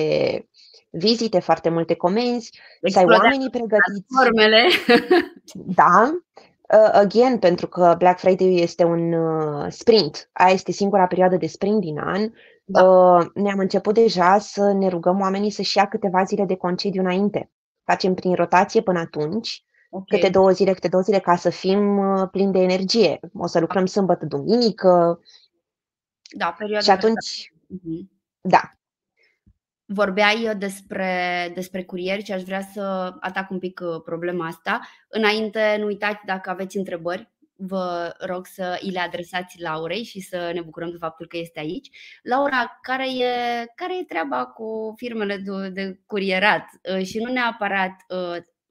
[0.89, 4.05] vizite, foarte multe comenzi, să ai oamenii pregătiți.
[4.15, 4.67] Formele.
[5.53, 6.11] Da.
[6.73, 11.47] Uh, again, pentru că Black Friday este un uh, sprint, aia este singura perioadă de
[11.47, 12.31] sprint din an,
[12.65, 12.83] da.
[12.83, 17.51] uh, ne-am început deja să ne rugăm oamenii să-și ia câteva zile de concediu înainte.
[17.83, 20.19] Facem prin rotație până atunci, okay.
[20.19, 23.19] câte două zile, câte două zile, ca să fim uh, plini de energie.
[23.33, 25.19] O să lucrăm sâmbătă, duminică.
[26.33, 26.83] Da, perioada.
[26.83, 28.07] Și atunci, uh-huh.
[28.41, 28.61] da,
[29.85, 34.81] Vorbeai uh, despre, despre curieri și aș vrea să atac un pic uh, problema asta.
[35.07, 40.51] Înainte, nu uitați dacă aveți întrebări, vă rog să îi le adresați Laurei și să
[40.53, 41.89] ne bucurăm de faptul că este aici.
[42.21, 46.65] Laura, care e, care e treaba cu firmele de, de curierat?
[46.95, 47.95] Uh, și nu neapărat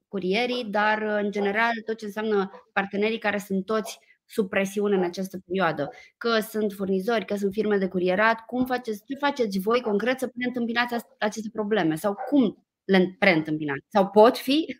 [0.07, 3.99] curierii, dar în general tot ce înseamnă partenerii care sunt toți
[4.33, 9.03] sub presiune în această perioadă, că sunt furnizori, că sunt firme de curierat, cum faceți,
[9.05, 13.85] ce faceți voi concret să preîntâmpinați aceste probleme sau cum le preîntâmpinați?
[13.87, 14.77] Sau pot fi?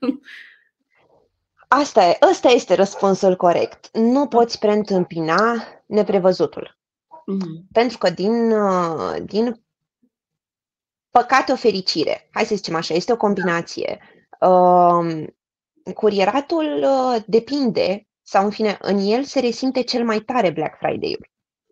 [1.67, 3.97] Asta, e, ăsta este răspunsul corect.
[3.97, 6.77] Nu poți preîntâmpina neprevăzutul.
[7.07, 7.71] Mm-hmm.
[7.71, 9.63] Pentru că din, uh, din
[11.09, 13.99] păcate o fericire, hai să zicem așa, este o combinație.
[14.39, 15.25] Uh,
[15.95, 21.31] curieratul uh, depinde sau în fine, în el se resimte cel mai tare Black Friday-ul.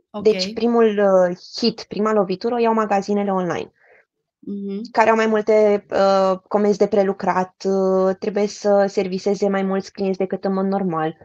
[0.10, 0.32] Okay.
[0.32, 4.82] Deci primul uh, hit, prima lovitură o iau magazinele online, mm-hmm.
[4.92, 10.18] care au mai multe uh, comenzi de prelucrat, uh, trebuie să serviseze mai mulți clienți
[10.18, 11.18] decât în mod normal,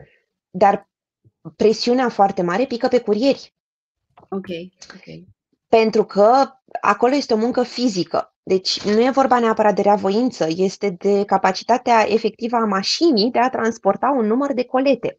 [0.50, 0.88] dar
[1.56, 3.54] presiunea foarte mare pică pe curieri.
[4.28, 4.46] Ok,
[4.94, 5.26] ok.
[5.68, 6.44] Pentru că
[6.80, 8.35] acolo este o muncă fizică.
[8.48, 13.50] Deci nu e vorba neapărat de reavoință, este de capacitatea efectivă a mașinii de a
[13.50, 15.18] transporta un număr de colete.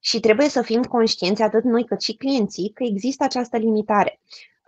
[0.00, 4.20] Și trebuie să fim conștienți, atât noi cât și clienții, că există această limitare.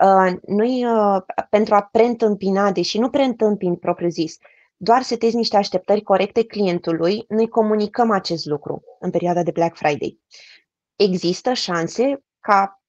[0.02, 4.36] Uh, noi, uh, pentru a preîntâmpina, deși nu preîntâmpin propriu zis,
[4.76, 10.20] doar setezi niște așteptări corecte clientului, noi comunicăm acest lucru în perioada de Black Friday.
[10.96, 12.82] Există șanse ca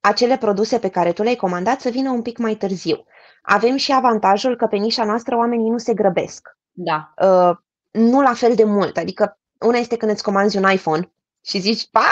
[0.00, 3.04] acele produse pe care tu le-ai comandat să vină un pic mai târziu.
[3.42, 6.48] Avem și avantajul că pe nișa noastră oamenii nu se grăbesc.
[6.72, 7.14] Da.
[7.22, 7.56] Uh,
[7.90, 8.96] nu la fel de mult.
[8.96, 11.12] Adică una este când îți comanzi un iPhone
[11.44, 12.04] și zici, pa,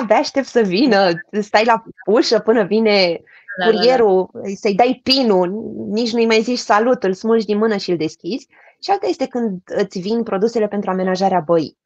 [0.00, 1.10] abia aștept să vină,
[1.40, 3.20] stai la ușă până vine
[3.58, 4.48] da, curierul, da, da.
[4.54, 8.48] să-i dai pinul, nici nu-i mai zici salut, îl smulgi din mână și îl deschizi.
[8.82, 11.78] Și alta este când îți vin produsele pentru amenajarea băii.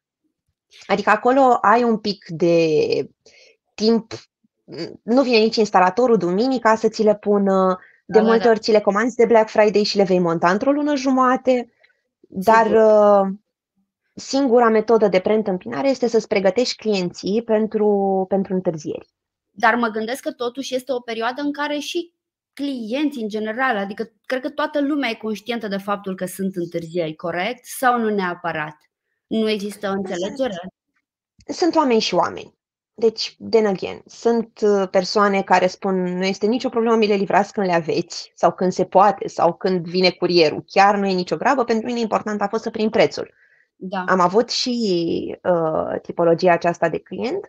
[0.85, 2.67] Adică acolo ai un pic de
[3.75, 4.13] timp,
[5.03, 8.49] nu vine nici instalatorul duminica să ți le pună, de da, multe da.
[8.49, 11.73] ori ți le comanzi de Black Friday și le vei monta într-o lună jumate,
[12.19, 13.33] dar uh,
[14.13, 19.07] singura metodă de preîntâmpinare este să-ți pregătești clienții pentru, pentru întârzieri.
[19.49, 22.13] Dar mă gândesc că totuși este o perioadă în care și
[22.53, 27.15] clienții în general, adică cred că toată lumea e conștientă de faptul că sunt întârzieri,
[27.15, 27.65] corect?
[27.65, 28.77] Sau nu neapărat?
[29.27, 30.67] Nu există înțelegere?
[31.45, 32.57] Sunt oameni și oameni.
[32.95, 37.53] Deci, then again, sunt uh, persoane care spun nu este nicio problemă, mi le livrați
[37.53, 40.63] când le aveți sau când se poate sau când vine curierul.
[40.67, 43.33] Chiar nu e nicio grabă, pentru mine important a fost să prim prețul.
[43.75, 44.03] Da.
[44.07, 47.47] Am avut și uh, tipologia aceasta de client.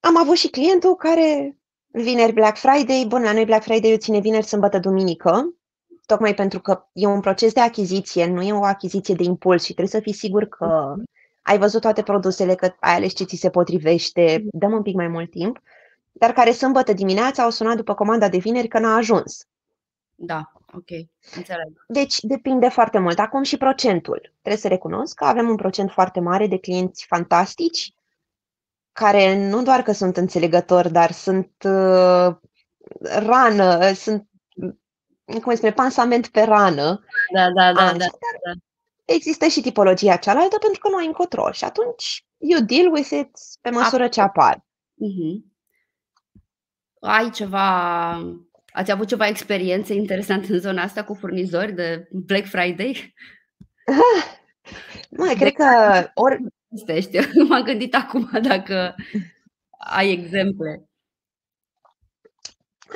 [0.00, 4.46] Am avut și clientul care vineri Black Friday, bun, la noi Black Friday ține vineri,
[4.46, 5.54] sâmbătă, duminică,
[6.06, 9.72] tocmai pentru că e un proces de achiziție, nu e o achiziție de impuls și
[9.74, 11.09] trebuie să fii sigur că mhm
[11.42, 15.08] ai văzut toate produsele, că ai ales ce ți se potrivește, dăm un pic mai
[15.08, 15.62] mult timp,
[16.12, 19.46] dar care sâmbătă dimineața au sunat după comanda de vineri că n-a ajuns.
[20.14, 20.90] Da, ok,
[21.36, 21.84] înțeleg.
[21.88, 23.18] Deci depinde foarte mult.
[23.18, 24.32] Acum și procentul.
[24.40, 27.94] Trebuie să recunosc că avem un procent foarte mare de clienți fantastici,
[28.92, 32.36] care nu doar că sunt înțelegători, dar sunt uh,
[33.02, 34.28] rană, sunt,
[35.26, 37.04] cum se spune, pansament pe rană.
[37.34, 37.80] Da, da, da.
[37.80, 38.06] Așa, da,
[38.44, 38.52] da
[39.14, 43.30] există și tipologia cealaltă pentru că nu ai încotro și atunci you deal with it
[43.60, 44.56] pe măsură ce apar.
[44.56, 45.48] Uh-huh.
[47.00, 48.10] Ai ceva,
[48.72, 53.14] ați avut ceva experiențe interesante în zona asta cu furnizori de Black Friday?
[55.10, 55.64] Nu, cred că
[56.14, 56.38] ori...
[57.48, 58.94] M-am gândit acum dacă
[59.78, 60.89] ai exemple.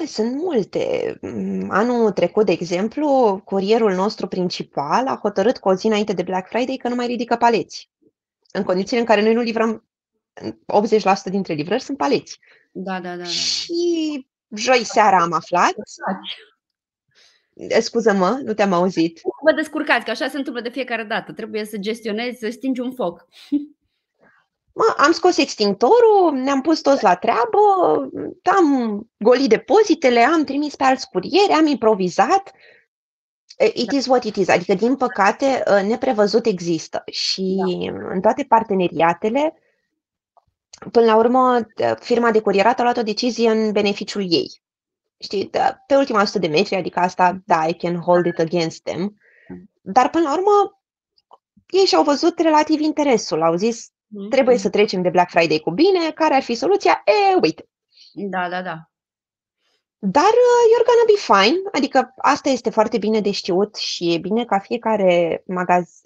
[0.07, 1.17] Sunt multe.
[1.21, 6.23] Mm, anul trecut, de exemplu, curierul nostru principal a hotărât cu o zi înainte de
[6.23, 7.91] Black Friday că nu mai ridică paleți.
[8.53, 9.85] În condițiile în care noi nu livrăm
[10.41, 10.45] 80%
[11.25, 12.39] dintre livrări sunt paleți.
[12.73, 13.17] Da, da, da.
[13.17, 13.25] da.
[13.25, 15.75] Și joi seara am aflat.
[17.81, 19.21] Scuză-mă, nu te-am auzit.
[19.45, 21.33] Vă descurcați, că așa se întâmplă de fiecare dată.
[21.33, 23.27] Trebuie să gestionezi, să stingi un foc.
[24.77, 27.59] Mă, am scos extintorul, ne-am pus toți la treabă,
[28.43, 32.53] am golit depozitele, am trimis pe alți curieri, am improvizat.
[33.75, 34.49] It is what it is.
[34.49, 38.13] Adică, din păcate, ă, neprevăzut există și da.
[38.13, 39.59] în toate parteneriatele
[40.91, 41.67] până la urmă,
[42.01, 44.63] firma de curierat a luat o decizie în beneficiul ei.
[45.19, 45.51] Știi,
[45.87, 49.17] pe ultima sută de metri, adică asta, da, I can hold it against them.
[49.81, 50.81] Dar până la urmă,
[51.67, 53.43] ei și-au văzut relativ interesul.
[53.43, 54.31] Au zis, mm-hmm.
[54.31, 57.03] trebuie să trecem de Black Friday cu bine, care ar fi soluția?
[57.05, 57.69] E, uite.
[58.13, 58.89] Da, da, da.
[59.99, 64.19] Dar uh, you're gonna be fine, adică asta este foarte bine de știut și e
[64.19, 66.01] bine ca fiecare magaz,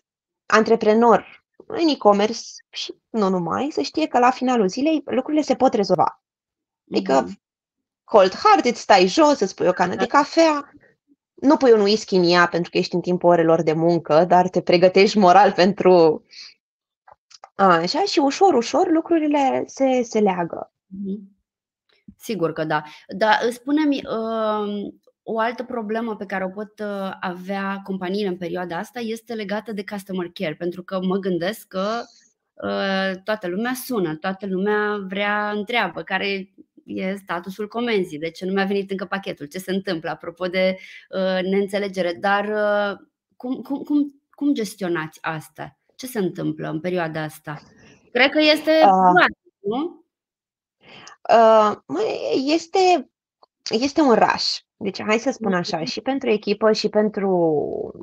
[0.47, 2.41] antreprenor în e-commerce
[2.71, 6.23] și nu numai, să știe că la finalul zilei lucrurile se pot rezolva.
[6.91, 7.33] Adică mm-hmm.
[8.05, 10.73] cold hearted, stai jos, îți pui o cană de cafea,
[11.35, 14.49] nu pui un whisky în ea pentru că ești în timpul orelor de muncă, dar
[14.49, 16.25] te pregătești moral pentru
[17.65, 20.73] așa și ușor, ușor lucrurile se, se leagă.
[20.87, 21.37] Mm-hmm.
[22.17, 22.83] Sigur că da.
[23.17, 24.93] Dar spune-mi, uh,
[25.23, 29.73] o altă problemă pe care o pot uh, avea companiile în perioada asta este legată
[29.73, 32.03] de customer care, pentru că mă gândesc că
[32.55, 36.53] uh, toată lumea sună, toată lumea vrea întreabă care
[36.85, 40.77] e statusul comenzii, de ce nu mi-a venit încă pachetul, ce se întâmplă apropo de
[41.09, 45.78] uh, neînțelegere, dar uh, cum, cum, cum, cum gestionați asta?
[45.99, 47.63] Ce se întâmplă în perioada asta?
[48.13, 49.25] Cred că este uh,
[49.59, 50.05] nu?
[51.35, 51.77] Uh,
[52.47, 53.11] este,
[53.71, 54.57] este un rush.
[54.77, 57.31] Deci, hai să spun așa, și pentru echipă și pentru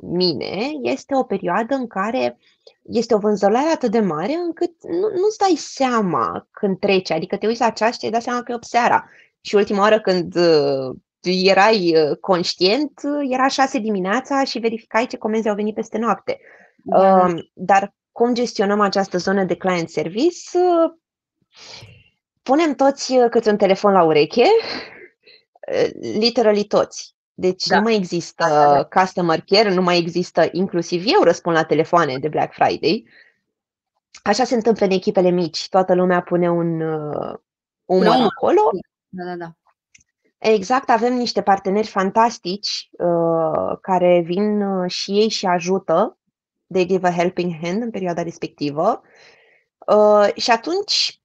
[0.02, 2.38] mine, este o perioadă în care
[2.82, 7.12] este o vânzălare atât de mare încât nu, nu-ți dai seama când trece.
[7.12, 9.08] Adică te uiți la ceas și te dai seama că e 8 seara.
[9.40, 15.16] Și ultima oară când uh, erai uh, conștient, uh, era 6 dimineața și verificai ce
[15.16, 16.40] comenzi au venit peste noapte.
[16.88, 17.24] Da.
[17.24, 20.58] Uh, dar cum gestionăm această zonă de client service?
[20.58, 20.92] Uh,
[22.42, 24.44] punem toți uh, câte un telefon la ureche,
[25.72, 27.14] uh, literally toți.
[27.34, 27.76] Deci da.
[27.76, 29.00] nu mai există da, da, da.
[29.00, 33.08] customer care, nu mai există, inclusiv eu răspund la telefoane de Black Friday.
[34.22, 35.68] Așa se întâmplă în echipele mici.
[35.68, 37.34] Toată lumea pune un uh,
[37.84, 38.60] umăr acolo.
[39.08, 39.56] Da, da, da.
[40.38, 46.18] Exact, avem niște parteneri fantastici uh, care vin uh, și ei și ajută.
[46.72, 49.02] They give a helping hand în perioada respectivă.
[49.86, 51.20] Uh, și atunci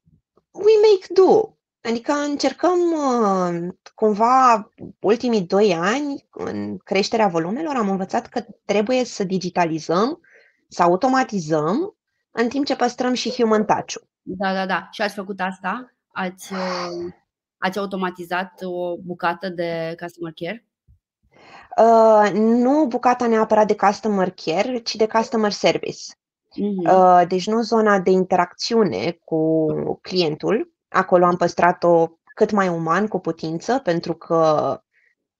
[0.51, 1.55] we make do.
[1.81, 9.23] Adică încercăm uh, cumva ultimii doi ani în creșterea volumelor am învățat că trebuie să
[9.23, 10.19] digitalizăm,
[10.67, 11.95] să automatizăm,
[12.31, 14.09] în timp ce păstrăm și human touch-ul.
[14.21, 14.87] Da, da, da.
[14.91, 15.93] Și ați făcut asta?
[16.11, 17.13] Ați, uh,
[17.57, 20.65] ați automatizat o bucată de customer care?
[21.77, 26.03] Uh, nu bucata neapărat de customer care, ci de customer service.
[26.51, 27.27] Uh-huh.
[27.27, 29.65] Deci nu zona de interacțiune cu
[30.01, 30.73] clientul.
[30.89, 34.81] Acolo am păstrat-o cât mai uman cu putință, pentru că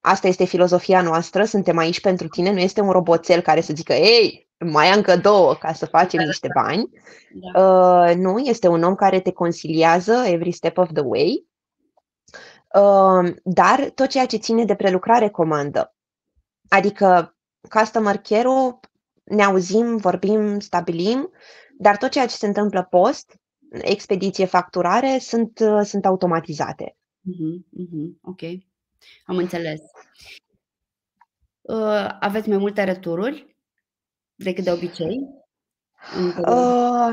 [0.00, 3.92] asta este filozofia noastră, suntem aici pentru tine, nu este un roboțel care să zică,
[3.92, 6.62] ei, mai am încă două ca să facem da, niște da.
[6.62, 6.90] bani.
[7.32, 7.62] Da.
[7.62, 11.46] Uh, nu, este un om care te consiliază every step of the way.
[12.74, 15.94] Uh, dar tot ceea ce ține de prelucrare comandă,
[16.72, 17.36] adică
[17.68, 18.80] customer care-ul
[19.24, 21.30] ne auzim, vorbim, stabilim,
[21.78, 26.96] dar tot ceea ce se întâmplă post, expediție, facturare, sunt, sunt automatizate.
[27.20, 28.40] Uh-huh, uh-huh, ok,
[29.24, 29.80] am înțeles.
[31.60, 33.56] Uh, aveți mai multe retururi
[34.34, 35.28] decât de obicei?
[36.16, 37.12] În perioada,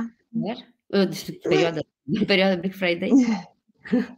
[0.88, 1.80] uh, perioada,
[2.28, 3.10] perioada Black Friday?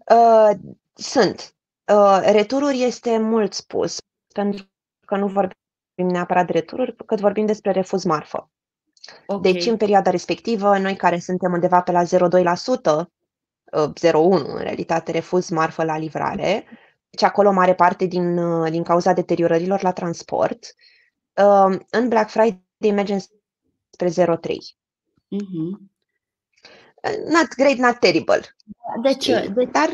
[0.09, 0.51] Uh,
[0.93, 1.55] sunt.
[1.87, 3.97] Uh, retururi este mult spus,
[4.33, 4.70] pentru
[5.11, 5.57] că nu vorbim
[5.95, 8.49] vorbim neapărat de retururi, cât vorbim despre refuz marfă.
[9.25, 9.51] Okay.
[9.51, 12.13] Deci, în perioada respectivă, noi care suntem undeva pe la 0,2%, 0,1%
[14.13, 16.65] uh, în realitate, refuz marfă la livrare,
[17.09, 20.75] deci acolo mare parte din, uh, din cauza deteriorărilor la transport.
[21.33, 23.19] Uh, în Black Friday mergem
[23.89, 24.11] spre 0,3%.
[25.35, 25.89] Mm-hmm.
[27.27, 28.41] Not great, not terrible.
[29.01, 29.51] De ce?
[29.55, 29.89] De Dar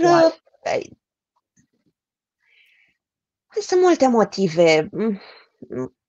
[3.62, 4.90] sunt multe motive.
[4.92, 5.20] Mm,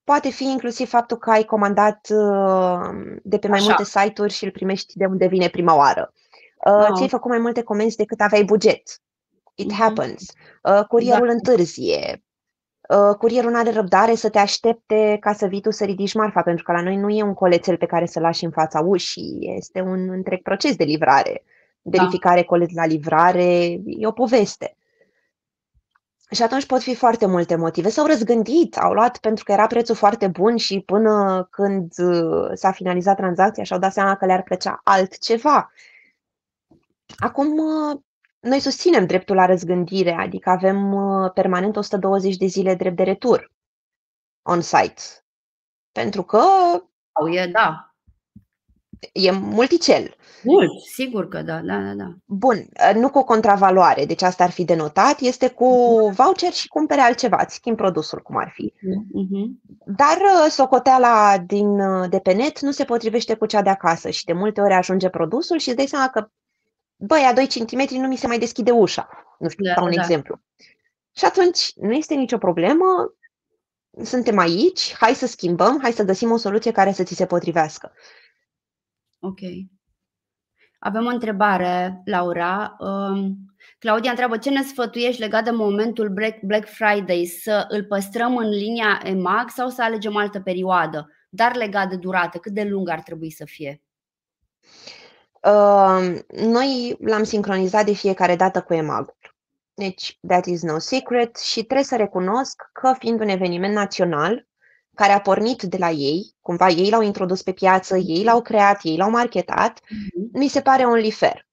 [0.09, 2.89] Poate fi inclusiv faptul că ai comandat uh,
[3.23, 3.67] de pe mai Așa.
[3.67, 6.13] multe site-uri și îl primești de unde vine prima oară.
[6.65, 6.89] Uh, oh.
[6.95, 8.81] Ți-ai făcut mai multe comenzi decât aveai buget.
[9.55, 9.75] It mm-hmm.
[9.75, 10.23] happens.
[10.63, 11.33] Uh, curierul da.
[11.33, 12.23] întârzie.
[13.17, 16.63] Curierul nu are răbdare să te aștepte ca să vii tu să ridici marfa, pentru
[16.63, 19.81] că la noi nu e un colețel pe care să lași în fața ușii, este
[19.81, 21.43] un întreg proces de livrare.
[21.81, 21.97] Da.
[21.97, 22.45] Verificare, da.
[22.45, 24.77] colet la livrare, e o poveste.
[26.31, 27.89] Și atunci pot fi foarte multe motive.
[27.89, 32.71] S-au răzgândit, au luat pentru că era prețul foarte bun și până când uh, s-a
[32.71, 35.71] finalizat tranzacția și-au dat seama că le-ar plăcea altceva.
[37.17, 37.99] Acum, uh,
[38.39, 43.51] noi susținem dreptul la răzgândire, adică avem uh, permanent 120 de zile drept de retur
[44.41, 45.01] on-site.
[45.91, 46.41] Pentru că...
[47.11, 47.88] Au, e, da.
[49.11, 50.15] E multicel.
[50.43, 52.13] Mult, sigur că da, da, da, da.
[52.25, 55.65] Bun, nu cu contravaloare, deci asta ar fi denotat, este cu
[56.05, 56.13] mhm.
[56.13, 58.73] voucher și cumpere altceva, îți schimb produsul cum ar fi.
[58.73, 59.73] Uh-huh.
[59.85, 64.09] Dar uh, socoteala din, uh, de pe net nu se potrivește cu cea de acasă
[64.09, 66.29] și de multe ori ajunge produsul și îți dai seama că,
[66.95, 69.09] băi, a 2 cm nu mi se mai deschide ușa.
[69.39, 70.01] Nu știu, da, un da.
[70.01, 70.39] exemplu.
[71.15, 72.85] Și atunci nu este nicio problemă,
[74.03, 77.91] suntem aici, hai să schimbăm, hai să găsim o soluție care să ți se potrivească.
[79.19, 79.39] Ok.
[80.79, 82.75] Avem o întrebare, Laura.
[82.79, 83.37] Um,
[83.79, 88.49] Claudia întreabă ce ne sfătuiești legat de momentul Black, Black Friday, să îl păstrăm în
[88.49, 93.01] linia EMAG sau să alegem altă perioadă, dar legat de durată, cât de lung ar
[93.01, 93.81] trebui să fie?
[95.41, 99.15] Uh, noi l-am sincronizat de fiecare dată cu EMAG.
[99.73, 104.47] Deci, that is no secret și trebuie să recunosc că fiind un eveniment național,
[104.99, 108.79] care a pornit de la ei, cumva ei l-au introdus pe piață, ei l-au creat,
[108.83, 110.31] ei l-au marketat, uh-huh.
[110.31, 111.47] mi se pare un lifer.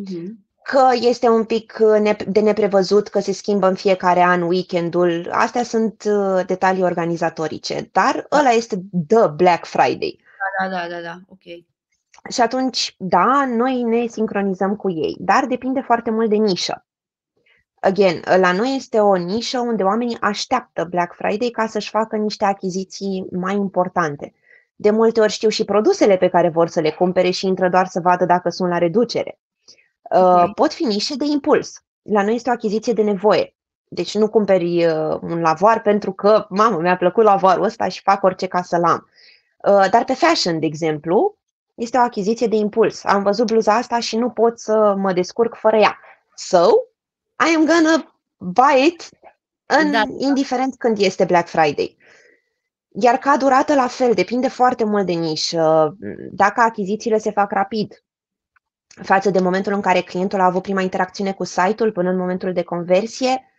[0.00, 0.26] Uh-huh.
[0.62, 5.62] Că este un pic uh, de neprevăzut, că se schimbă în fiecare an weekendul, astea
[5.62, 8.38] sunt uh, detalii organizatorice, dar da.
[8.38, 10.18] ăla este The Black Friday.
[10.60, 11.42] Da, da, da, da, ok.
[12.30, 16.86] Și atunci, da, noi ne sincronizăm cu ei, dar depinde foarte mult de nișă.
[17.80, 22.44] Again, la noi este o nișă unde oamenii așteaptă Black Friday ca să-și facă niște
[22.44, 24.34] achiziții mai importante.
[24.76, 27.86] De multe ori știu și produsele pe care vor să le cumpere și intră doar
[27.86, 29.38] să vadă dacă sunt la reducere.
[30.10, 30.52] Uh, okay.
[30.54, 31.84] Pot fi nișe de impuls.
[32.02, 33.54] La noi este o achiziție de nevoie.
[33.88, 38.22] Deci nu cumperi uh, un lavoar pentru că, mamă, mi-a plăcut lavoarul ăsta și fac
[38.22, 39.08] orice ca să-l am.
[39.68, 41.38] Uh, dar pe fashion, de exemplu,
[41.74, 43.04] este o achiziție de impuls.
[43.04, 45.98] Am văzut bluza asta și nu pot să mă descurc fără ea.
[46.34, 46.70] So,
[47.46, 49.08] I am gonna buy it
[49.66, 50.02] în, da.
[50.16, 51.96] indiferent când este Black Friday.
[52.88, 55.96] Iar ca durată la fel, depinde foarte mult de nișă.
[56.32, 58.04] Dacă achizițiile se fac rapid,
[59.02, 62.52] față de momentul în care clientul a avut prima interacțiune cu site-ul până în momentul
[62.52, 63.52] de conversie,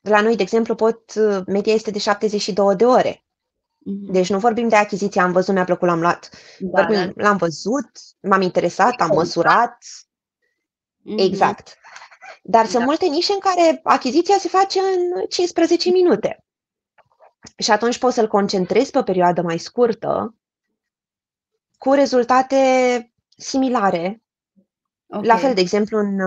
[0.00, 1.14] la noi, de exemplu, pot,
[1.46, 3.12] media este de 72 de ore.
[3.12, 4.10] Mm-hmm.
[4.10, 6.28] Deci nu vorbim de achiziție, am văzut, mi-a plăcut, l-am luat.
[6.58, 7.22] Da, vorbim, da.
[7.22, 9.76] L-am văzut, m-am interesat, am măsurat.
[9.78, 11.16] Mm-hmm.
[11.16, 11.76] Exact.
[12.48, 12.68] Dar da.
[12.70, 16.44] sunt multe nișe în care achiziția se face în 15 minute.
[17.58, 20.34] Și atunci poți să-l concentrezi pe o perioadă mai scurtă,
[21.78, 22.56] cu rezultate
[23.36, 24.22] similare.
[25.06, 25.26] Okay.
[25.26, 26.20] La fel, de exemplu, în,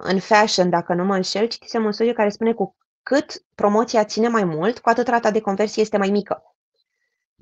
[0.00, 4.28] în fashion, dacă nu mă înșel, citisem un studiu care spune cu cât promoția ține
[4.28, 6.42] mai mult, cu atât rata de conversie este mai mică.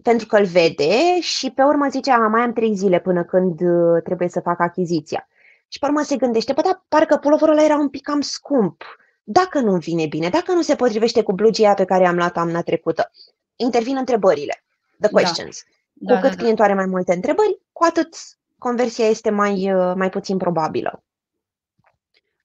[0.02, 3.60] Pentru că îl vede și pe urmă zice, a, mai am trei zile până când
[3.60, 5.28] uh, trebuie să fac achiziția.
[5.68, 8.84] Și pe urmă se gândește, bă, dar parcă puloverul ăla era un pic cam scump.
[9.22, 12.62] Dacă nu vine bine, dacă nu se potrivește cu blugia pe care am luat amna
[12.62, 13.10] trecută,
[13.56, 15.08] intervin întrebările, the da.
[15.08, 15.64] questions.
[15.92, 16.14] Da.
[16.14, 16.40] Cu da, cât da, da.
[16.40, 18.16] clientul are mai multe întrebări, cu atât
[18.58, 21.04] conversia este mai, uh, mai puțin probabilă.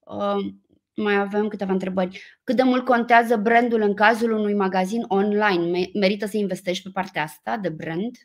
[0.05, 0.38] Uh,
[0.95, 2.24] mai avem câteva întrebări.
[2.43, 5.89] Cât de mult contează brandul în cazul unui magazin online?
[5.93, 8.17] Merită să investești pe partea asta de brand?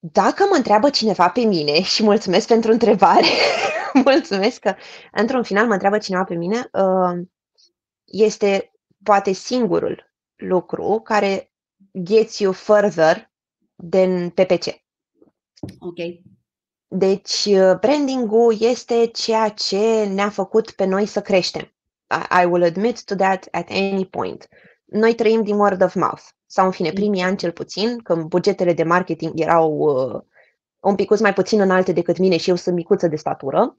[0.00, 3.26] Dacă mă întreabă cineva pe mine și mulțumesc pentru întrebare,
[4.04, 4.74] mulțumesc că
[5.12, 7.26] într-un final mă întreabă cineva pe mine, uh,
[8.04, 8.72] este
[9.02, 11.52] poate singurul lucru care
[12.02, 13.30] gets you further
[13.90, 14.66] than PPC.
[15.78, 15.96] Ok.
[16.90, 21.74] Deci, uh, branding-ul este ceea ce ne-a făcut pe noi să creștem.
[22.42, 24.48] I will admit to that at any point.
[24.84, 28.72] Noi trăim din word of mouth sau în fine primii ani cel puțin, când bugetele
[28.72, 30.20] de marketing erau uh,
[30.80, 33.76] un pic mai puțin înalte decât mine și eu sunt micuță de statură,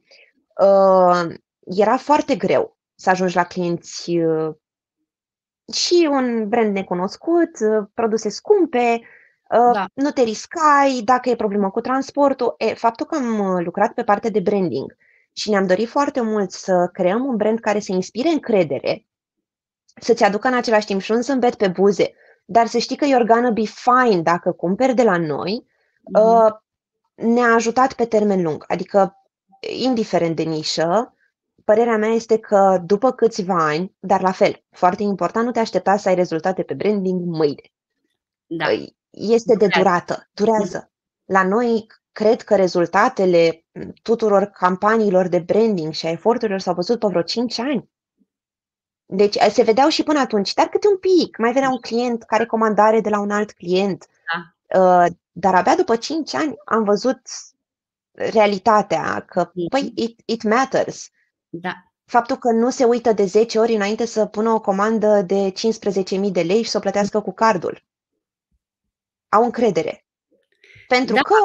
[0.62, 4.56] uh, era foarte greu să ajungi la clienți uh,
[5.74, 9.02] și un brand necunoscut, uh, produse scumpe,
[9.50, 9.86] uh, da.
[9.94, 12.56] nu te riscai, dacă e problemă cu transportul.
[12.58, 14.96] E, faptul că am uh, lucrat pe partea de branding
[15.34, 19.06] și ne-am dorit foarte mult să creăm un brand care să inspire încredere,
[20.02, 22.14] să-ți aducă în același timp și un zâmbet pe buze,
[22.52, 26.24] dar să știi că you're gonna be fine dacă cumperi de la noi, mm-hmm.
[26.24, 26.52] uh,
[27.16, 28.64] ne-a ajutat pe termen lung.
[28.68, 29.16] Adică,
[29.84, 31.14] indiferent de nișă,
[31.64, 35.98] părerea mea este că după câțiva ani, dar la fel, foarte important, nu te aștepta
[35.98, 37.74] să ai rezultate pe branding mâine.
[38.46, 38.66] Da.
[39.10, 40.92] Este de durată, durează.
[41.26, 43.66] La noi, cred că rezultatele
[44.02, 47.90] tuturor campaniilor de branding și a eforturilor s-au văzut pe vreo 5 ani.
[49.12, 51.38] Deci se vedeau și până atunci, dar câte un pic.
[51.38, 54.06] Mai venea un client care comandare de la un alt client.
[54.34, 54.80] Da.
[54.80, 57.20] Uh, dar abia după 5 ani am văzut
[58.12, 59.70] realitatea că, mm-hmm.
[59.70, 61.10] păi, it, it matters.
[61.50, 61.74] Da.
[62.06, 66.32] Faptul că nu se uită de 10 ori înainte să pună o comandă de 15.000
[66.32, 67.84] de lei și să o plătească cu cardul.
[69.30, 70.06] Au încredere.
[70.88, 71.22] Pentru da.
[71.22, 71.36] că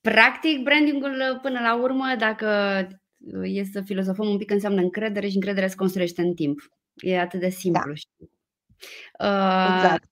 [0.00, 2.48] Practic, brandingul până la urmă, dacă
[3.42, 6.60] e să filozofăm un pic, înseamnă încredere și încredere se construiește în timp.
[6.94, 7.92] E atât de simplu.
[9.18, 9.26] Da.
[9.26, 10.10] Uh, exact.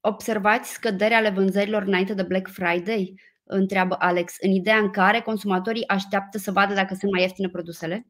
[0.00, 3.14] Observați scăderea ale vânzărilor înainte de Black Friday?
[3.44, 8.06] Întreabă Alex, în ideea în care consumatorii așteaptă să vadă dacă sunt mai ieftine produsele?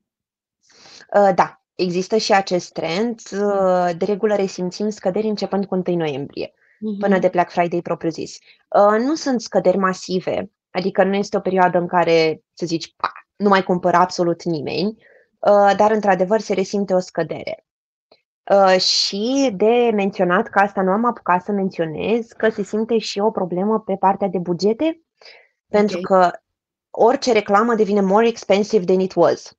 [1.15, 3.21] Uh, da, există și acest trend.
[3.33, 6.99] Uh, de regulă resimțim scăderi începând cu 1 noiembrie, uh-huh.
[6.99, 8.39] până de Black Friday propriu-zis.
[8.69, 13.13] Uh, nu sunt scăderi masive, adică nu este o perioadă în care să zici, pa,
[13.37, 14.97] nu mai cumpără absolut nimeni,
[15.39, 17.65] uh, dar într-adevăr se resimte o scădere.
[18.51, 23.19] Uh, și de menționat, că asta nu am apucat să menționez, că se simte și
[23.19, 25.05] o problemă pe partea de bugete, okay.
[25.69, 26.31] pentru că
[26.91, 29.57] orice reclamă devine more expensive than it was.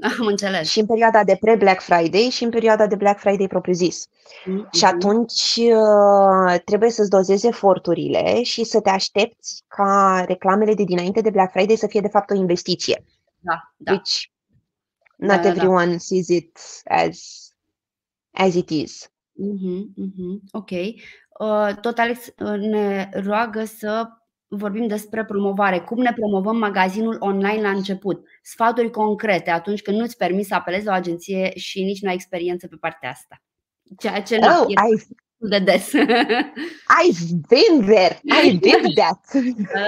[0.18, 0.68] Am înțeles.
[0.68, 4.06] Și în perioada de pre-Black Friday și în perioada de Black Friday propriu-zis.
[4.06, 4.70] Mm-hmm.
[4.72, 11.20] Și atunci uh, trebuie să-ți dozezi eforturile și să te aștepți ca reclamele de dinainte
[11.20, 13.04] de Black Friday să fie de fapt o investiție.
[13.38, 13.92] Da, da.
[13.92, 14.24] Which
[15.16, 15.98] not da, everyone da.
[15.98, 17.48] sees it as,
[18.30, 19.10] as it is.
[19.40, 20.40] Mm-hmm, mm-hmm.
[20.50, 20.70] Ok.
[20.70, 24.08] Uh, tot Alex uh, ne roagă să
[24.52, 25.78] vorbim despre promovare.
[25.78, 28.26] Cum ne promovăm magazinul online la început?
[28.42, 32.14] Sfaturi concrete atunci când nu-ți permis să apelezi la o agenție și nici nu ai
[32.14, 33.42] experiență pe partea asta.
[33.98, 35.92] Ceea ce oh, nu e de des.
[37.00, 38.20] I've been there.
[38.44, 39.20] I did that.
[39.72, 39.86] da,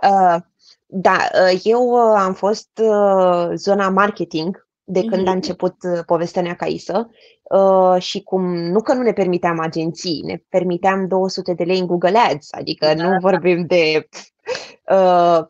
[0.00, 0.08] da.
[0.08, 0.40] Uh,
[0.86, 5.28] da, uh, eu uh, am fost uh, zona marketing de când mm-hmm.
[5.28, 7.10] a început uh, povestea Neacaisă
[7.42, 11.86] uh, și cum nu că nu ne permiteam agenții, ne permiteam 200 de lei în
[11.86, 13.08] Google Ads, adică da.
[13.08, 14.08] nu vorbim de
[14.90, 15.40] uh,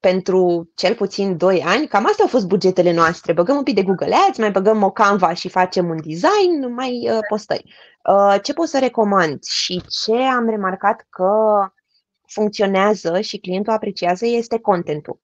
[0.00, 3.32] pentru cel puțin 2 ani, cam astea au fost bugetele noastre.
[3.32, 7.08] Băgăm un pic de Google Ads, mai băgăm o Canva și facem un design, mai
[7.10, 7.74] uh, postări.
[8.04, 11.30] Uh, ce pot să recomand și ce am remarcat că
[12.26, 15.20] funcționează și clientul apreciază este contentul.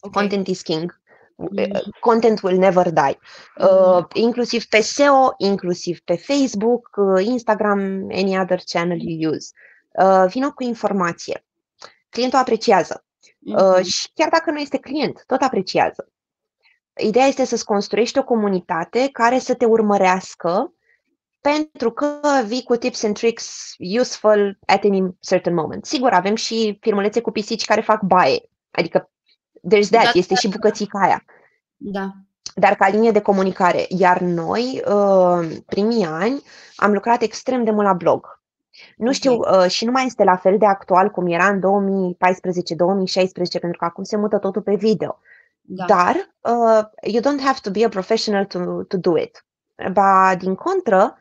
[0.00, 0.22] Okay.
[0.22, 0.97] Content is king.
[1.38, 1.90] Mm-hmm.
[2.00, 3.18] content will never die.
[3.56, 9.50] Uh, inclusiv pe SEO, inclusiv pe Facebook, uh, Instagram, any other channel you use.
[9.90, 11.44] Uh, vină cu informație.
[12.10, 13.04] Clientul apreciază.
[13.38, 16.08] Uh, și chiar dacă nu este client, tot apreciază.
[16.96, 20.72] Ideea este să-ți construiești o comunitate care să te urmărească
[21.40, 25.84] pentru că vii cu tips and tricks useful at any certain moment.
[25.84, 29.10] Sigur, avem și firmulețe cu pisici care fac baie, adică
[29.68, 30.54] there's that, da, este da, și da.
[30.54, 31.24] bucățica aia.
[31.76, 32.12] Da.
[32.54, 33.86] Dar ca linie de comunicare.
[33.88, 36.42] Iar noi, uh, primii ani,
[36.76, 38.40] am lucrat extrem de mult la blog.
[38.96, 43.58] Nu știu, uh, și nu mai este la fel de actual cum era în 2014-2016,
[43.60, 45.18] pentru că acum se mută totul pe video.
[45.60, 45.84] Da.
[45.84, 49.44] Dar uh, you don't have to be a professional to, to do it.
[49.92, 51.18] Ba, din contră,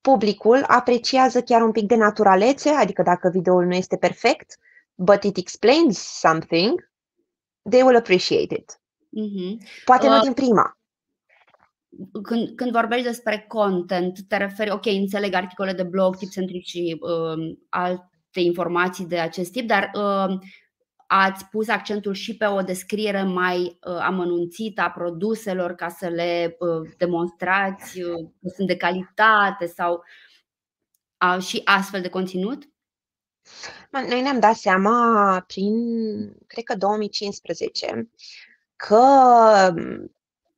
[0.00, 4.58] publicul apreciază chiar un pic de naturalețe, adică dacă videoul nu este perfect,
[4.94, 6.90] but it explains something,
[7.70, 8.78] they will appreciate it.
[9.14, 9.58] Mm-hmm.
[9.84, 10.78] Poate uh, nu din prima.
[12.22, 16.68] Când, când vorbești despre content, te referi, ok, înțeleg articole de blog, tips and tricks
[16.68, 20.38] și uh, alte informații de acest tip, dar uh,
[21.06, 26.56] ați pus accentul și pe o descriere mai uh, amănunțită a produselor ca să le
[26.58, 30.02] uh, demonstrați uh, că sunt de calitate sau
[31.36, 32.73] uh, și astfel de conținut?
[33.90, 35.74] Noi ne-am dat seama prin,
[36.46, 38.10] cred că 2015,
[38.76, 39.04] că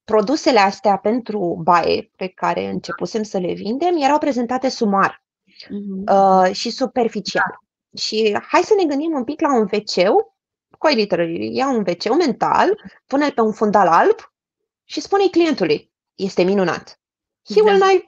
[0.04, 6.12] produsele astea pentru baie pe care începusem să le vindem erau prezentate sumar uh-huh.
[6.12, 7.60] uh, și superficial.
[7.96, 10.24] Și hai să ne gândim un pic la un wc
[10.78, 14.16] cu literally, ia un wc mental, pune-l pe un fundal alb
[14.84, 17.00] și spune clientului, este minunat.
[17.54, 17.62] He da.
[17.62, 18.04] will not,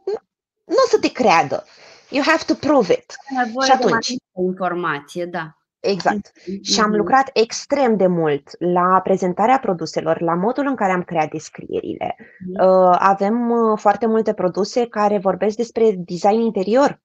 [0.64, 1.64] nu o să te creadă.
[2.10, 3.16] You have to prove it.
[3.64, 5.58] și atunci, de informație, da.
[5.80, 6.30] Exact.
[6.30, 6.60] Mm-hmm.
[6.62, 11.30] Și am lucrat extrem de mult la prezentarea produselor, la modul în care am creat
[11.30, 12.16] descrierile.
[12.18, 12.66] Mm-hmm.
[12.66, 17.00] Uh, avem uh, foarte multe produse care vorbesc despre design interior.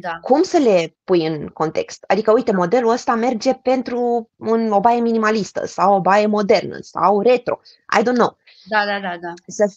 [0.00, 0.18] Da.
[0.20, 2.04] Cum să le pui în context?
[2.06, 7.20] Adică, uite, modelul ăsta merge pentru un, o baie minimalistă sau o baie modernă sau
[7.20, 7.60] retro.
[7.98, 8.36] I don't know.
[8.64, 9.16] Da, da, da.
[9.20, 9.32] da.
[9.46, 9.74] Să,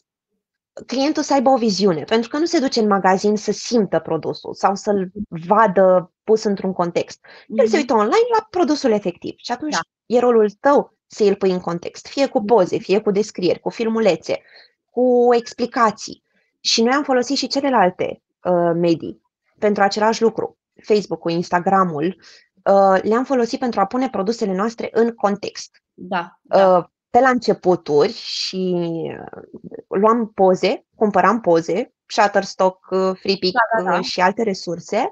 [0.88, 4.54] clientul să aibă o viziune, pentru că nu se duce în magazin să simtă produsul
[4.54, 7.26] sau să-l vadă pus într-un context.
[7.48, 7.78] El se mhm.
[7.78, 9.80] uită online la produsul efectiv și atunci da.
[10.06, 13.70] e rolul tău să îl pui în context, fie cu poze, fie cu descrieri, cu
[13.70, 14.42] filmulețe,
[14.90, 16.24] cu explicații.
[16.60, 19.22] Și noi am folosit și celelalte uh, medii
[19.60, 20.58] pentru același lucru.
[20.84, 25.84] Facebook-ul, Instagramul, uh, le-am folosit pentru a pune produsele noastre în context.
[25.94, 26.78] Da, da.
[26.78, 28.76] Uh, pe la începuturi și
[29.20, 29.42] uh,
[29.88, 34.02] luam poze, cumpăram poze, Shutterstock, uh, FreePic da, da, da.
[34.02, 35.12] și alte resurse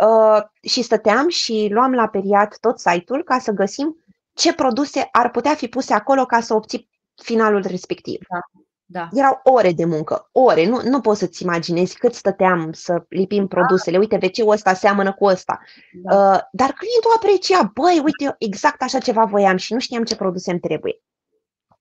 [0.00, 3.96] uh, și stăteam și luam la periat tot site-ul ca să găsim
[4.32, 6.88] ce produse ar putea fi puse acolo ca să obții
[7.22, 8.18] finalul respectiv.
[8.28, 8.38] Da.
[8.86, 9.08] Da.
[9.12, 10.66] Erau ore de muncă, ore.
[10.66, 13.56] Nu, nu poți să-ți imaginezi cât stăteam să lipim da.
[13.56, 13.98] produsele.
[13.98, 15.60] Uite, wc ăsta seamănă cu ăsta.
[15.92, 16.14] Da.
[16.14, 20.16] Uh, dar clientul aprecia, băi, uite, eu exact așa ceva voiam și nu știam ce
[20.16, 21.02] produse îmi trebuie.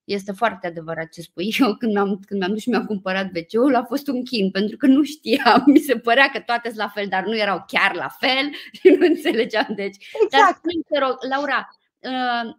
[0.03, 1.55] Este foarte adevărat ce spui.
[1.59, 4.77] Eu când mi-am, când mi-am dus și mi-am cumpărat wc a fost un chin, pentru
[4.77, 5.63] că nu știam.
[5.73, 8.51] Mi se părea că toate sunt la fel, dar nu erau chiar la fel
[8.81, 9.67] și nu înțelegeam.
[9.75, 10.29] Deci, exact.
[10.29, 12.53] Dar, te rog, Laura, uh,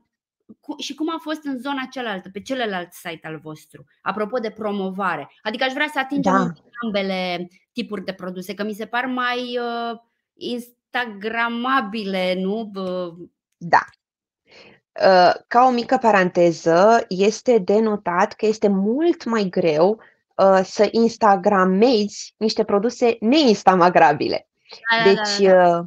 [0.61, 4.51] cu, și cum a fost în zona cealaltă, pe celălalt site al vostru, apropo de
[4.51, 5.30] promovare.
[5.42, 6.53] Adică aș vrea să atingem da.
[6.82, 9.99] ambele tipuri de produse, că mi se par mai uh,
[10.34, 12.70] instagramabile, nu?
[13.57, 13.84] Da.
[15.01, 20.01] Uh, ca o mică paranteză, este de notat că este mult mai greu
[20.34, 24.49] uh, să instagramezi niște produse neinstamagrabile.
[24.68, 25.86] Da, da, deci, da, da, da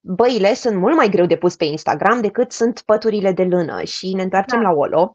[0.00, 4.14] băile sunt mult mai greu de pus pe Instagram decât sunt păturile de lână și
[4.14, 4.68] ne întoarcem da.
[4.68, 5.14] la Olo.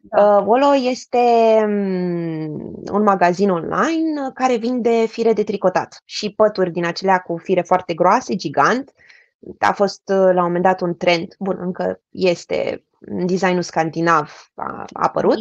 [0.00, 0.36] Da.
[0.36, 1.18] Uh, Olo este
[1.66, 7.60] mm, un magazin online care vinde fire de tricotat și pături din acelea cu fire
[7.60, 8.92] foarte groase, gigant.
[9.58, 14.84] A fost uh, la un moment dat un trend, bun, încă este designul scandinav a,
[14.92, 15.38] apărut.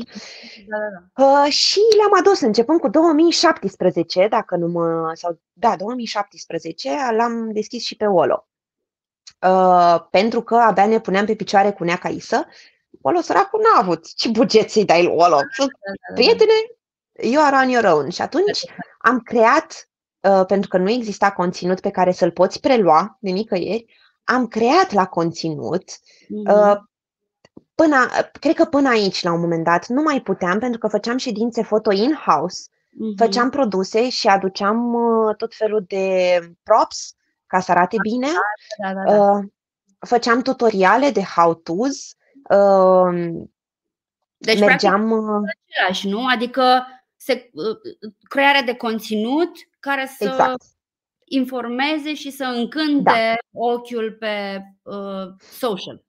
[0.67, 1.41] Da, da, da.
[1.41, 5.11] Uh, și le-am adus începând cu 2017, dacă nu mă.
[5.15, 8.47] sau da, 2017, l-am deschis și pe Olo.
[9.47, 12.47] Uh, pentru că abia ne puneam pe picioare cu neaca Isă.
[13.01, 15.35] Olo săracul n-a avut ce buget să-i dai lui Olo.
[15.35, 16.13] Da, da, da, da.
[16.13, 16.53] Prietene,
[17.21, 18.09] you are on your own.
[18.09, 18.65] Și atunci
[18.97, 19.90] am creat, uh,
[20.47, 23.85] pentru că nu exista conținut pe care să-l poți prelua de nicăieri,
[24.23, 26.89] am creat la conținut mm-hmm
[27.81, 27.97] Până,
[28.39, 31.63] cred că până aici, la un moment dat, nu mai puteam pentru că făceam ședințe
[31.63, 33.17] foto in-house, uh-huh.
[33.17, 37.15] făceam produse și aduceam uh, tot felul de props
[37.47, 38.27] ca să arate da, bine.
[38.81, 39.31] Da, da, da.
[39.31, 39.43] Uh,
[39.99, 42.15] făceam tutoriale de how-tos.
[42.49, 43.41] Uh,
[44.37, 46.25] deci, mergeam, practic, același, nu?
[46.33, 46.85] Adică
[47.23, 47.77] se, uh,
[48.29, 50.63] crearea de conținut care să exact.
[51.25, 53.35] informeze și să încânte da.
[53.51, 56.03] ochiul pe uh, social.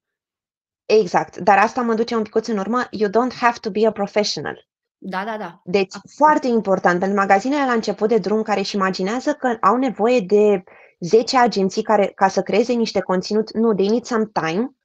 [0.85, 2.87] Exact, dar asta mă duce un pic în urmă.
[2.91, 4.69] You don't have to be a professional.
[4.99, 5.61] Da, da, da.
[5.65, 6.11] Deci, Absolut.
[6.17, 10.65] foarte important pentru magazinele la început de drum care își imaginează că au nevoie de
[10.99, 13.53] 10 agenții care, ca să creeze niște conținut.
[13.53, 14.77] Nu, they need some time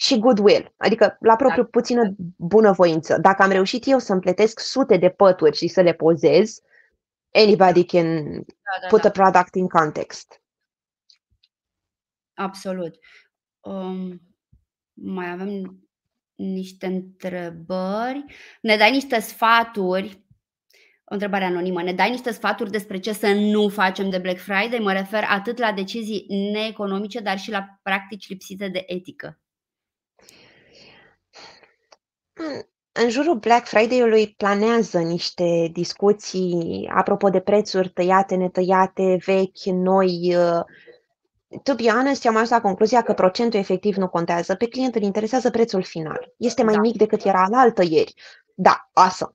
[0.00, 1.68] și goodwill, adică la propriu da.
[1.68, 3.18] puțină bunăvoință.
[3.20, 6.60] Dacă am reușit eu să împletesc sute de pături și să le pozez,
[7.32, 9.08] anybody can da, da, put da.
[9.08, 10.42] a product in context.
[12.34, 12.94] Absolut.
[13.60, 14.22] Um,
[14.92, 15.78] mai avem
[16.34, 18.24] niște întrebări.
[18.60, 20.26] Ne dai niște sfaturi
[21.04, 21.82] o întrebare anonimă.
[21.82, 24.78] Ne dai niște sfaturi despre ce să nu facem de Black Friday?
[24.78, 29.40] Mă refer atât la decizii neeconomice, dar și la practici lipsite de etică.
[32.92, 40.36] În jurul Black Friday-ului planează niște discuții apropo de prețuri tăiate, netăiate, vechi, noi,
[41.62, 44.54] to be honest, eu am ajuns la concluzia că procentul efectiv nu contează.
[44.54, 46.32] Pe client îl interesează prețul final.
[46.36, 46.80] Este mai da.
[46.80, 48.14] mic decât era la altă ieri.
[48.54, 49.32] Da, awesome.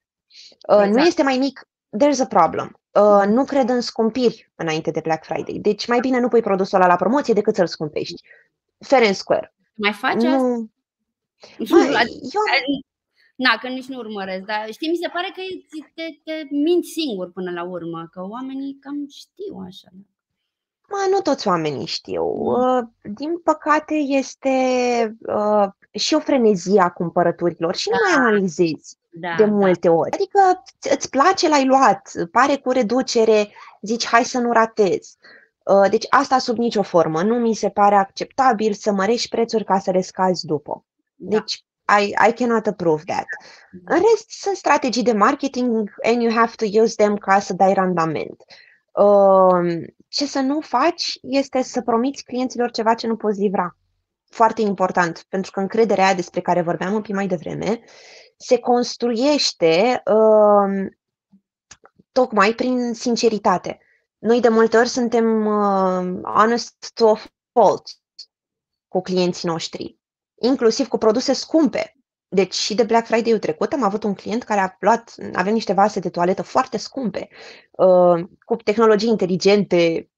[0.68, 0.94] Uh, exact.
[0.94, 2.80] Nu este mai mic, there's a problem.
[2.92, 5.60] Uh, nu cred în scumpiri înainte de Black Friday.
[5.62, 8.22] Deci mai bine nu pui produsul ăla la promoție decât să-l scumpești.
[8.80, 9.54] Fair and square.
[9.74, 10.30] Mai faci nu...
[10.30, 11.86] asta?
[11.92, 12.42] Mai, eu...
[13.36, 15.42] Na, că nici nu urmăresc, dar știi, mi se pare că
[15.96, 19.88] te, te minți singur până la urmă, că oamenii cam știu așa.
[20.90, 22.24] Mă, nu toți oamenii știu.
[22.24, 22.46] Mm.
[22.46, 24.50] Uh, din păcate este
[25.28, 27.96] uh, și o frenezie a cumpărăturilor și da.
[27.96, 29.52] nu mai analizezi da, de da.
[29.52, 29.94] multe da.
[29.94, 30.12] ori.
[30.12, 30.64] Adică
[30.96, 33.50] îți place, l-ai luat, pare cu reducere,
[33.82, 35.18] zici hai să nu ratezi.
[35.64, 37.24] Uh, deci asta sub nicio formă.
[37.24, 40.86] Nu mi se pare acceptabil să mărești prețuri ca să le scazi după.
[41.16, 41.38] Da.
[41.38, 43.26] Deci I, I cannot approve that.
[43.86, 47.74] În rest, sunt strategii de marketing and you have to use them ca să dai
[47.74, 48.44] randament.
[48.92, 53.78] Uh, ce să nu faci este să promiți clienților ceva ce nu poți livra.
[54.30, 57.82] Foarte important, pentru că încrederea aia despre care vorbeam un pic mai devreme
[58.38, 60.88] se construiește uh,
[62.12, 63.80] tocmai prin sinceritate.
[64.18, 67.20] Noi de multe ori suntem uh, honest to a
[67.52, 67.84] fault
[68.88, 69.98] cu clienții noștri,
[70.44, 71.96] inclusiv cu produse scumpe.
[72.28, 75.74] Deci și de Black Friday-ul trecut am avut un client care a luat, avem niște
[75.74, 77.30] vase de toaletă foarte scumpe,
[77.72, 80.10] uh, cu tehnologii inteligente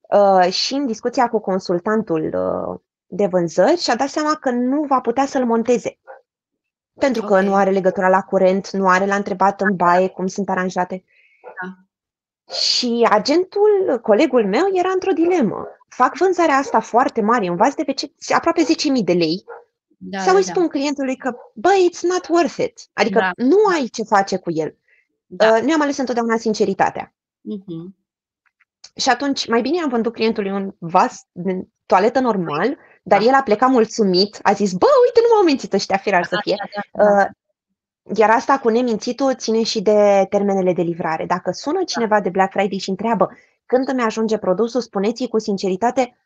[0.00, 5.00] uh, și în discuția cu consultantul uh, de vânzări și-a dat seama că nu va
[5.00, 5.98] putea să-l monteze.
[6.98, 7.44] Pentru că okay.
[7.44, 11.04] nu are legătura la curent, nu are la întrebat în baie cum sunt aranjate.
[12.44, 12.54] Da.
[12.54, 15.66] Și agentul, colegul meu, era într-o dilemă.
[15.88, 19.44] Fac vânzarea asta foarte mare, învaț de pe ce, aproape 10.000 de lei,
[19.96, 20.52] da, sau îi da.
[20.52, 22.80] spun clientului că, bă, it's not worth it.
[22.92, 23.30] Adică da.
[23.36, 24.76] nu ai ce face cu el.
[25.26, 25.54] Da.
[25.54, 27.14] Uh, noi am ales întotdeauna sinceritatea.
[27.40, 28.00] Uh-huh.
[28.96, 33.24] Și atunci, mai bine am vândut clientului un vas de toaletă normal, dar da.
[33.24, 36.54] el a plecat mulțumit, a zis, bă, uite, nu m-au mințit ăștia firar să fie.
[36.58, 37.20] Da, da, da.
[37.20, 37.26] Uh,
[38.16, 41.26] iar asta cu nemințitul ține și de termenele de livrare.
[41.26, 41.84] Dacă sună da.
[41.84, 43.30] cineva de Black Friday și întreabă
[43.66, 46.16] când îmi ajunge produsul, spuneți-i cu sinceritate,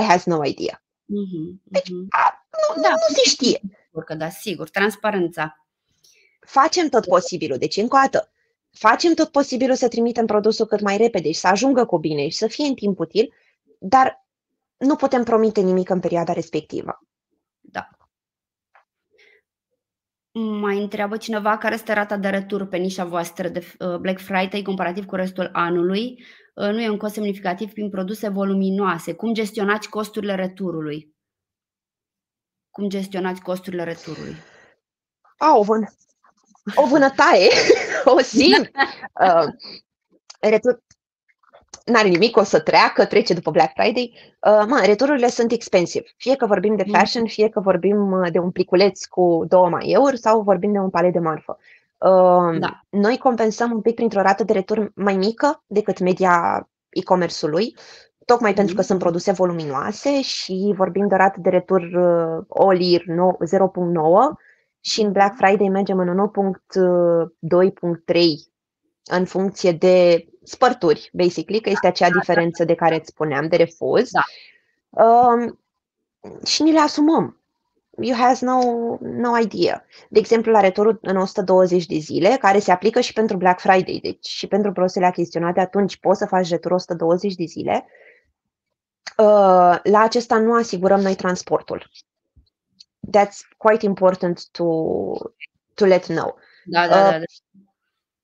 [0.00, 0.82] I have no idea.
[0.82, 3.60] Mm-hmm, deci, a, nu, da, nu se știe.
[3.86, 5.66] Sigur că da, sigur, transparența.
[6.40, 8.30] Facem tot posibilul, deci încă o dată,
[8.70, 12.36] facem tot posibilul să trimitem produsul cât mai repede și să ajungă cu bine și
[12.36, 13.32] să fie în timp util,
[13.78, 14.26] dar
[14.76, 17.00] nu putem promite nimic în perioada respectivă.
[17.60, 17.88] Da.
[20.40, 24.62] Mai întreabă cineva care este rata de retur pe nișa voastră de uh, Black Friday
[24.62, 26.24] comparativ cu restul anului.
[26.54, 29.12] Uh, nu e un cost semnificativ prin produse voluminoase.
[29.14, 31.14] Cum gestionați costurile returului?
[32.70, 34.36] Cum gestionați costurile returului?
[35.36, 35.94] A, o, vân-
[36.74, 37.50] o vânătaie,
[38.14, 38.70] o simt.
[39.20, 39.46] Uh,
[40.40, 40.82] retur-
[41.88, 44.12] n-are nimic, o să treacă, trece după Black Friday.
[44.46, 46.04] Uh, mă, retururile sunt expensive.
[46.16, 46.92] Fie că vorbim de mm.
[46.92, 50.78] fashion, fie că vorbim uh, de un pliculeț cu 2 mai euri sau vorbim de
[50.78, 51.58] un palet de marfă.
[51.98, 52.80] Uh, da.
[52.88, 57.76] Noi compensăm un pic printr-o rată de retur mai mică decât media e-commerce-ului,
[58.24, 58.56] tocmai mm.
[58.56, 63.06] pentru că sunt produse voluminoase și vorbim de o rată de retur uh, all-year 0.9
[64.80, 66.30] și în Black Friday mergem în
[67.48, 68.20] 1.2.3
[69.08, 74.10] în funcție de spărturi, basically, că este acea diferență de care îți spuneam, de refuz.
[74.10, 74.22] Da.
[75.04, 75.60] Um,
[76.44, 77.40] și ni le asumăm.
[78.00, 78.60] You have no,
[79.00, 79.84] no idea.
[80.08, 83.98] De exemplu, la retorul în 120 de zile, care se aplică și pentru Black Friday,
[84.02, 87.86] deci și pentru produsele achiziționate, atunci poți să faci retur 120 de zile.
[89.16, 91.90] Uh, la acesta nu asigurăm noi transportul.
[93.16, 94.64] That's quite important to,
[95.74, 96.38] to let know.
[96.64, 97.06] Da, da, da.
[97.06, 97.18] Uh, da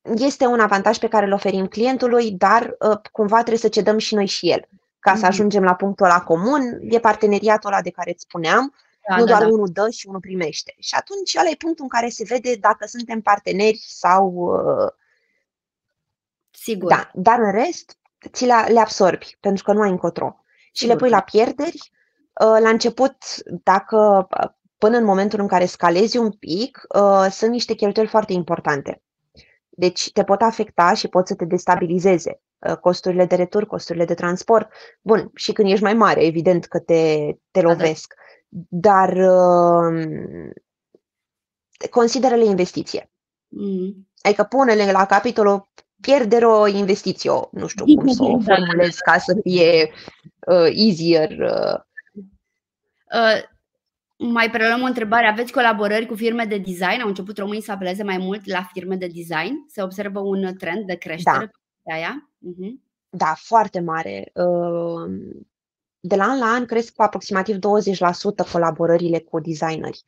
[0.05, 4.15] este un avantaj pe care îl oferim clientului, dar uh, cumva trebuie să cedăm și
[4.15, 4.69] noi și el.
[4.99, 5.15] Ca mm-hmm.
[5.15, 5.31] să mhm.
[5.31, 8.75] ajungem la punctul ăla comun, e parteneriatul ăla de care îți spuneam,
[9.09, 9.55] da, nu da, doar da.
[9.55, 10.75] unul dă și unul primește.
[10.79, 14.33] Și atunci ăla e punctul în care se vede dacă suntem parteneri sau...
[14.35, 14.93] Uh,
[16.51, 16.89] Sigur.
[16.89, 17.99] Da, dar în rest,
[18.31, 20.37] ți le, le absorbi, pentru că nu ai încotro.
[20.57, 20.95] Și Sigur.
[20.95, 21.91] le pui la pierderi.
[22.41, 23.17] Uh, la început,
[23.63, 24.29] dacă
[24.79, 26.81] până în momentul în care scalezi un pic,
[27.31, 29.03] sunt niște cheltuieli foarte importante.
[29.77, 34.15] Deci te pot afecta și pot să te destabilizeze uh, costurile de retur, costurile de
[34.15, 34.71] transport.
[35.01, 37.69] Bun, și când ești mai mare, evident că te, te da, da.
[37.69, 38.15] lovesc.
[38.69, 40.51] Dar uh,
[41.91, 43.11] consideră-le investiție.
[43.49, 44.09] Mm.
[44.23, 45.69] Adică pune-le la capitolul
[46.01, 49.91] pierdere o investiție, nu știu cum să o formulez ca să fie
[50.47, 51.31] uh, easier.
[51.31, 51.81] Uh.
[54.25, 55.27] Uh, mai preluăm o întrebare.
[55.27, 57.01] Aveți colaborări cu firme de design?
[57.01, 59.65] Au început românii să apeleze mai mult la firme de design?
[59.69, 61.51] Se observă un trend de creștere da.
[61.83, 62.31] pe aia?
[62.39, 62.73] Uh-huh.
[63.09, 64.31] Da, foarte mare.
[64.35, 65.11] Uh,
[66.01, 67.59] de la an la an cresc cu aproximativ 20%
[68.53, 70.03] colaborările cu designeri,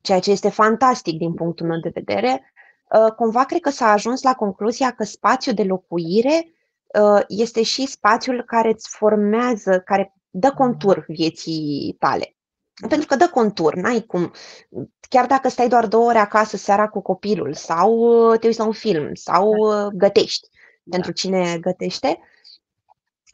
[0.00, 2.52] ceea ce este fantastic din punctul meu de vedere.
[2.94, 6.54] Uh, cumva cred că s-a ajuns la concluzia că spațiul de locuire
[7.00, 12.36] uh, este și spațiul care îți formează, care dă contur vieții tale.
[12.88, 14.32] Pentru că dă contur, n-ai cum.
[15.08, 18.64] Chiar dacă stai doar două ore acasă seara cu copilul sau uh, te uiți la
[18.64, 19.84] un film sau da.
[19.84, 20.48] uh, gătești,
[20.82, 20.96] da.
[20.96, 22.18] pentru cine gătește,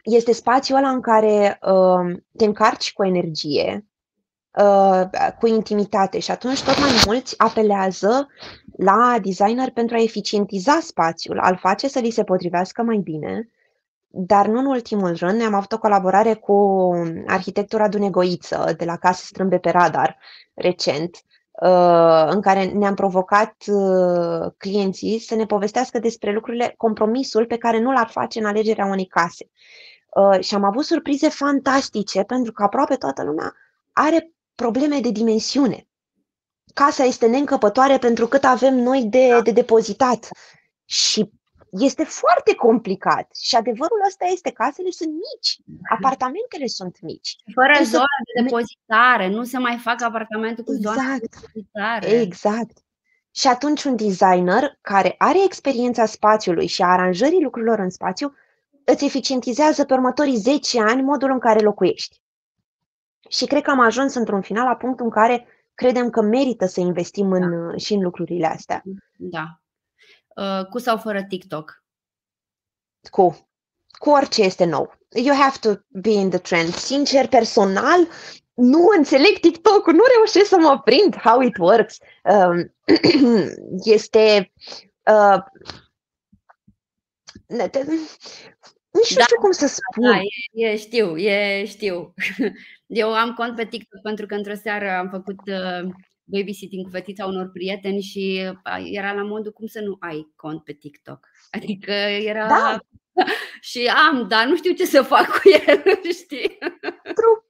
[0.02, 3.86] este spațiul ăla în care uh, te încarci cu energie,
[4.62, 5.02] uh,
[5.38, 8.28] cu intimitate și atunci tot mai mulți apelează
[8.76, 13.48] la designer pentru a eficientiza spațiul, al face să li se potrivească mai bine
[14.20, 16.90] dar nu în ultimul rând, am avut o colaborare cu
[17.26, 20.18] arhitectura Radu Negoiță de la Case Strâmbe pe Radar
[20.54, 21.16] recent,
[21.50, 27.80] uh, în care ne-am provocat uh, clienții să ne povestească despre lucrurile, compromisul pe care
[27.80, 29.50] nu l-ar face în alegerea unei case.
[30.14, 33.54] Uh, și am avut surprize fantastice pentru că aproape toată lumea
[33.92, 35.86] are probleme de dimensiune.
[36.74, 39.40] Casa este neîncăpătoare pentru cât avem noi de, da.
[39.40, 40.28] de depozitat.
[40.84, 41.30] Și
[41.70, 45.80] este foarte complicat și adevărul ăsta este, casele sunt mici, mhm.
[45.88, 47.36] apartamentele sunt mici.
[47.54, 48.04] Fără tu zonă
[48.34, 52.06] de depozitare, nu se mai fac apartamente cu exact, zone de depozitare.
[52.20, 52.78] Exact.
[53.30, 58.34] Și atunci un designer care are experiența spațiului și a aranjării lucrurilor în spațiu,
[58.84, 62.22] îți eficientizează pe următorii 10 ani modul în care locuiești.
[63.28, 66.80] Și cred că am ajuns într-un final la punctul în care credem că merită să
[66.80, 67.76] investim în, da.
[67.76, 68.82] și în lucrurile astea.
[69.16, 69.60] Da.
[70.38, 71.82] Uh, cu sau fără TikTok?
[73.10, 73.48] Cu.
[73.98, 74.94] cu orice este nou.
[75.24, 76.74] You have to be in the trend.
[76.74, 78.08] Sincer, personal,
[78.54, 81.98] nu înțeleg TikTok, nu reușesc să mă prind how it works.
[82.22, 82.74] Um,
[83.96, 84.52] este
[85.10, 85.38] uh,
[88.90, 90.10] nu știu, da, știu cum să spun.
[90.10, 90.20] Da,
[90.52, 92.14] e, e, știu, e, știu.
[92.86, 95.90] Eu am cont pe TikTok pentru că într-o seară am făcut uh,
[96.30, 100.64] babysitting cu fetița unor prieteni și uh, era la modul cum să nu ai cont
[100.64, 101.28] pe TikTok.
[101.56, 102.46] Adică era...
[102.46, 102.78] Da.
[103.70, 105.82] și am, dar nu știu ce să fac cu el,
[106.22, 106.58] știi?
[107.02, 107.42] True.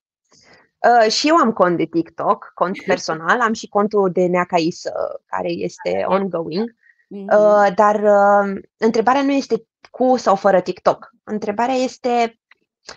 [0.78, 4.92] Uh, și eu am cont de TikTok, cont personal, am și contul de Neacaisă,
[5.26, 6.70] care este ongoing.
[6.70, 7.38] Mm-hmm.
[7.38, 11.10] Uh, dar uh, întrebarea nu este cu sau fără TikTok.
[11.24, 12.40] Întrebarea este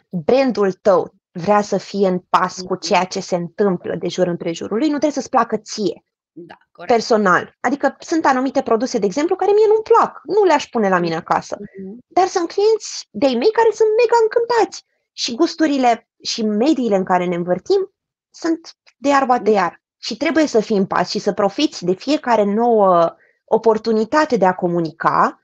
[0.10, 2.80] brandul tău vrea să fie în pas cu mm-hmm.
[2.80, 6.04] ceea ce se întâmplă de jur împrejurul lui, nu trebuie să-ți placă ție.
[6.34, 6.94] Da, corect.
[6.94, 7.58] personal.
[7.60, 10.22] Adică sunt anumite produse, de exemplu, care mie nu-mi plac.
[10.24, 11.56] Nu le-aș pune la mine acasă.
[11.58, 11.96] Mm-hmm.
[12.08, 14.86] Dar sunt clienți de-ai mei care sunt mega încântați.
[15.12, 17.92] Și gusturile și mediile în care ne învârtim
[18.30, 19.82] sunt de iarba de iar.
[19.98, 23.16] Și trebuie să fii în pas și să profiți de fiecare nouă
[23.46, 25.42] oportunitate de a comunica,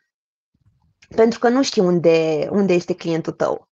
[1.16, 3.67] pentru că nu știi unde, unde este clientul tău.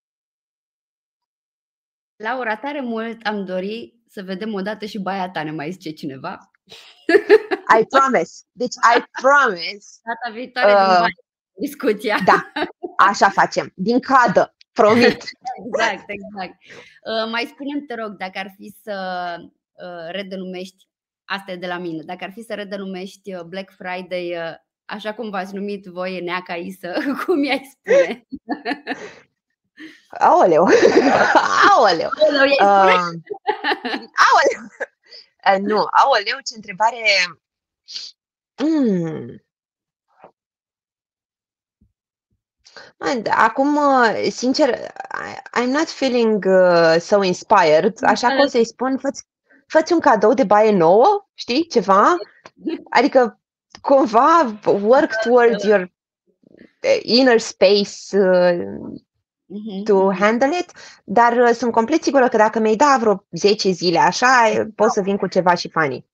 [2.16, 6.52] Laura, tare mult am dori să vedem odată și baia ta, ne mai zice cineva.
[7.80, 8.44] I promise.
[8.52, 9.88] Deci, I promise.
[10.08, 11.08] Data viitoare uh, din baia,
[11.60, 12.18] discuția.
[12.26, 12.52] Da,
[12.98, 13.72] așa facem.
[13.76, 15.24] Din cadă, promit.
[15.66, 16.58] exact, exact.
[16.62, 18.96] Uh, mai spunem te rog, dacă ar fi să
[19.40, 20.88] uh, redenumești
[21.26, 22.04] Asta e de la mine.
[22.04, 24.56] Dacă ar fi să redenumești uh, Black Friday uh,
[24.86, 26.94] așa cum v-ați numit voi Neaca Isă,
[27.26, 28.28] cum i-ai spune?
[30.10, 30.68] Aoleu!
[31.70, 32.10] Aoleu!
[32.22, 33.14] Aoleu, uh,
[34.26, 34.62] aoleu!
[35.46, 37.04] Uh, nu, aoleu, ce întrebare...
[38.64, 39.40] Mm.
[43.30, 44.92] Acum, uh, sincer,
[45.54, 49.10] I'm not feeling uh, so inspired, așa că o să-i spun, fă
[49.68, 52.16] fă un cadou de baie nouă, știi, ceva.
[52.90, 53.40] Adică
[53.82, 55.92] cumva work towards your
[56.80, 59.05] eh, inner space uh, mm-hmm.
[59.84, 60.72] To handle it,
[61.04, 65.02] dar uh, sunt complet sigură că dacă mi-ai da vreo 10 zile așa, pot să
[65.02, 66.06] vin cu ceva și funny.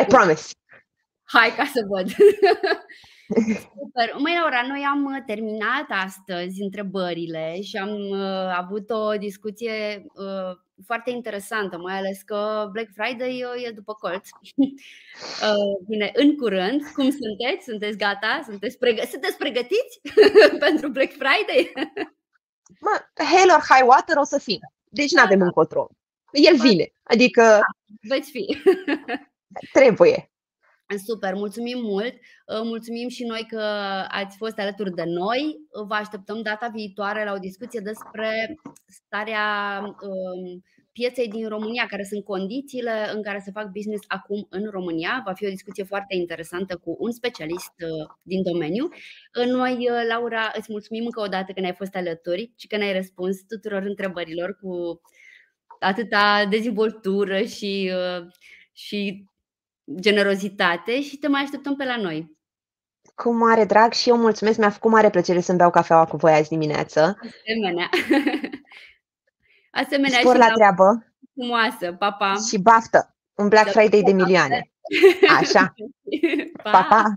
[0.00, 0.54] I promise.
[1.24, 2.08] Hai ca să văd.
[3.78, 4.14] Super.
[4.18, 10.56] Măi, Laura, noi am uh, terminat astăzi întrebările și am uh, avut o discuție uh,
[10.86, 14.28] foarte interesantă, mai ales că Black Friday uh, e după colț.
[15.46, 17.64] uh, bine, în curând, cum sunteți?
[17.64, 18.40] Sunteți gata?
[18.44, 20.00] Sunteți, pregă- sunteți pregătiți
[20.66, 21.72] pentru Black Friday?
[22.80, 24.58] Mă, hell or high water o să fim.
[24.84, 25.44] Deci nu avem da.
[25.44, 25.88] încotro.
[26.32, 26.92] El vine.
[27.02, 27.42] Adică...
[27.42, 27.60] Da,
[28.14, 28.62] veți fi.
[29.72, 30.30] trebuie.
[31.06, 32.14] Super, mulțumim mult!
[32.62, 33.60] Mulțumim și noi că
[34.08, 35.56] ați fost alături de noi.
[35.86, 38.54] Vă așteptăm data viitoare la o discuție despre
[38.86, 40.62] starea um,
[40.92, 45.22] pieței din România, care sunt condițiile în care se fac business acum în România.
[45.24, 48.88] Va fi o discuție foarte interesantă cu un specialist uh, din domeniu.
[49.46, 52.92] Noi, uh, Laura, îți mulțumim încă o dată că ne-ai fost alături și că ne-ai
[52.92, 55.00] răspuns tuturor întrebărilor cu
[55.78, 58.26] atâta dezvoltură și, uh,
[58.72, 59.24] și
[60.00, 62.38] generozitate și te mai așteptăm pe la noi.
[63.14, 66.32] Cu mare drag și eu mulțumesc, mi-a făcut mare plăcere să-mi beau cafeaua cu voi
[66.32, 67.00] azi dimineață.
[67.00, 67.88] Asemenea.
[69.70, 71.06] Asemenea Spor și la treabă.
[71.34, 72.34] Frumoasă, papa.
[72.48, 73.14] Și baftă.
[73.34, 74.70] Un Black Friday de milioane.
[75.40, 75.74] Așa.
[76.62, 76.86] pa, pa.
[76.88, 77.16] pa.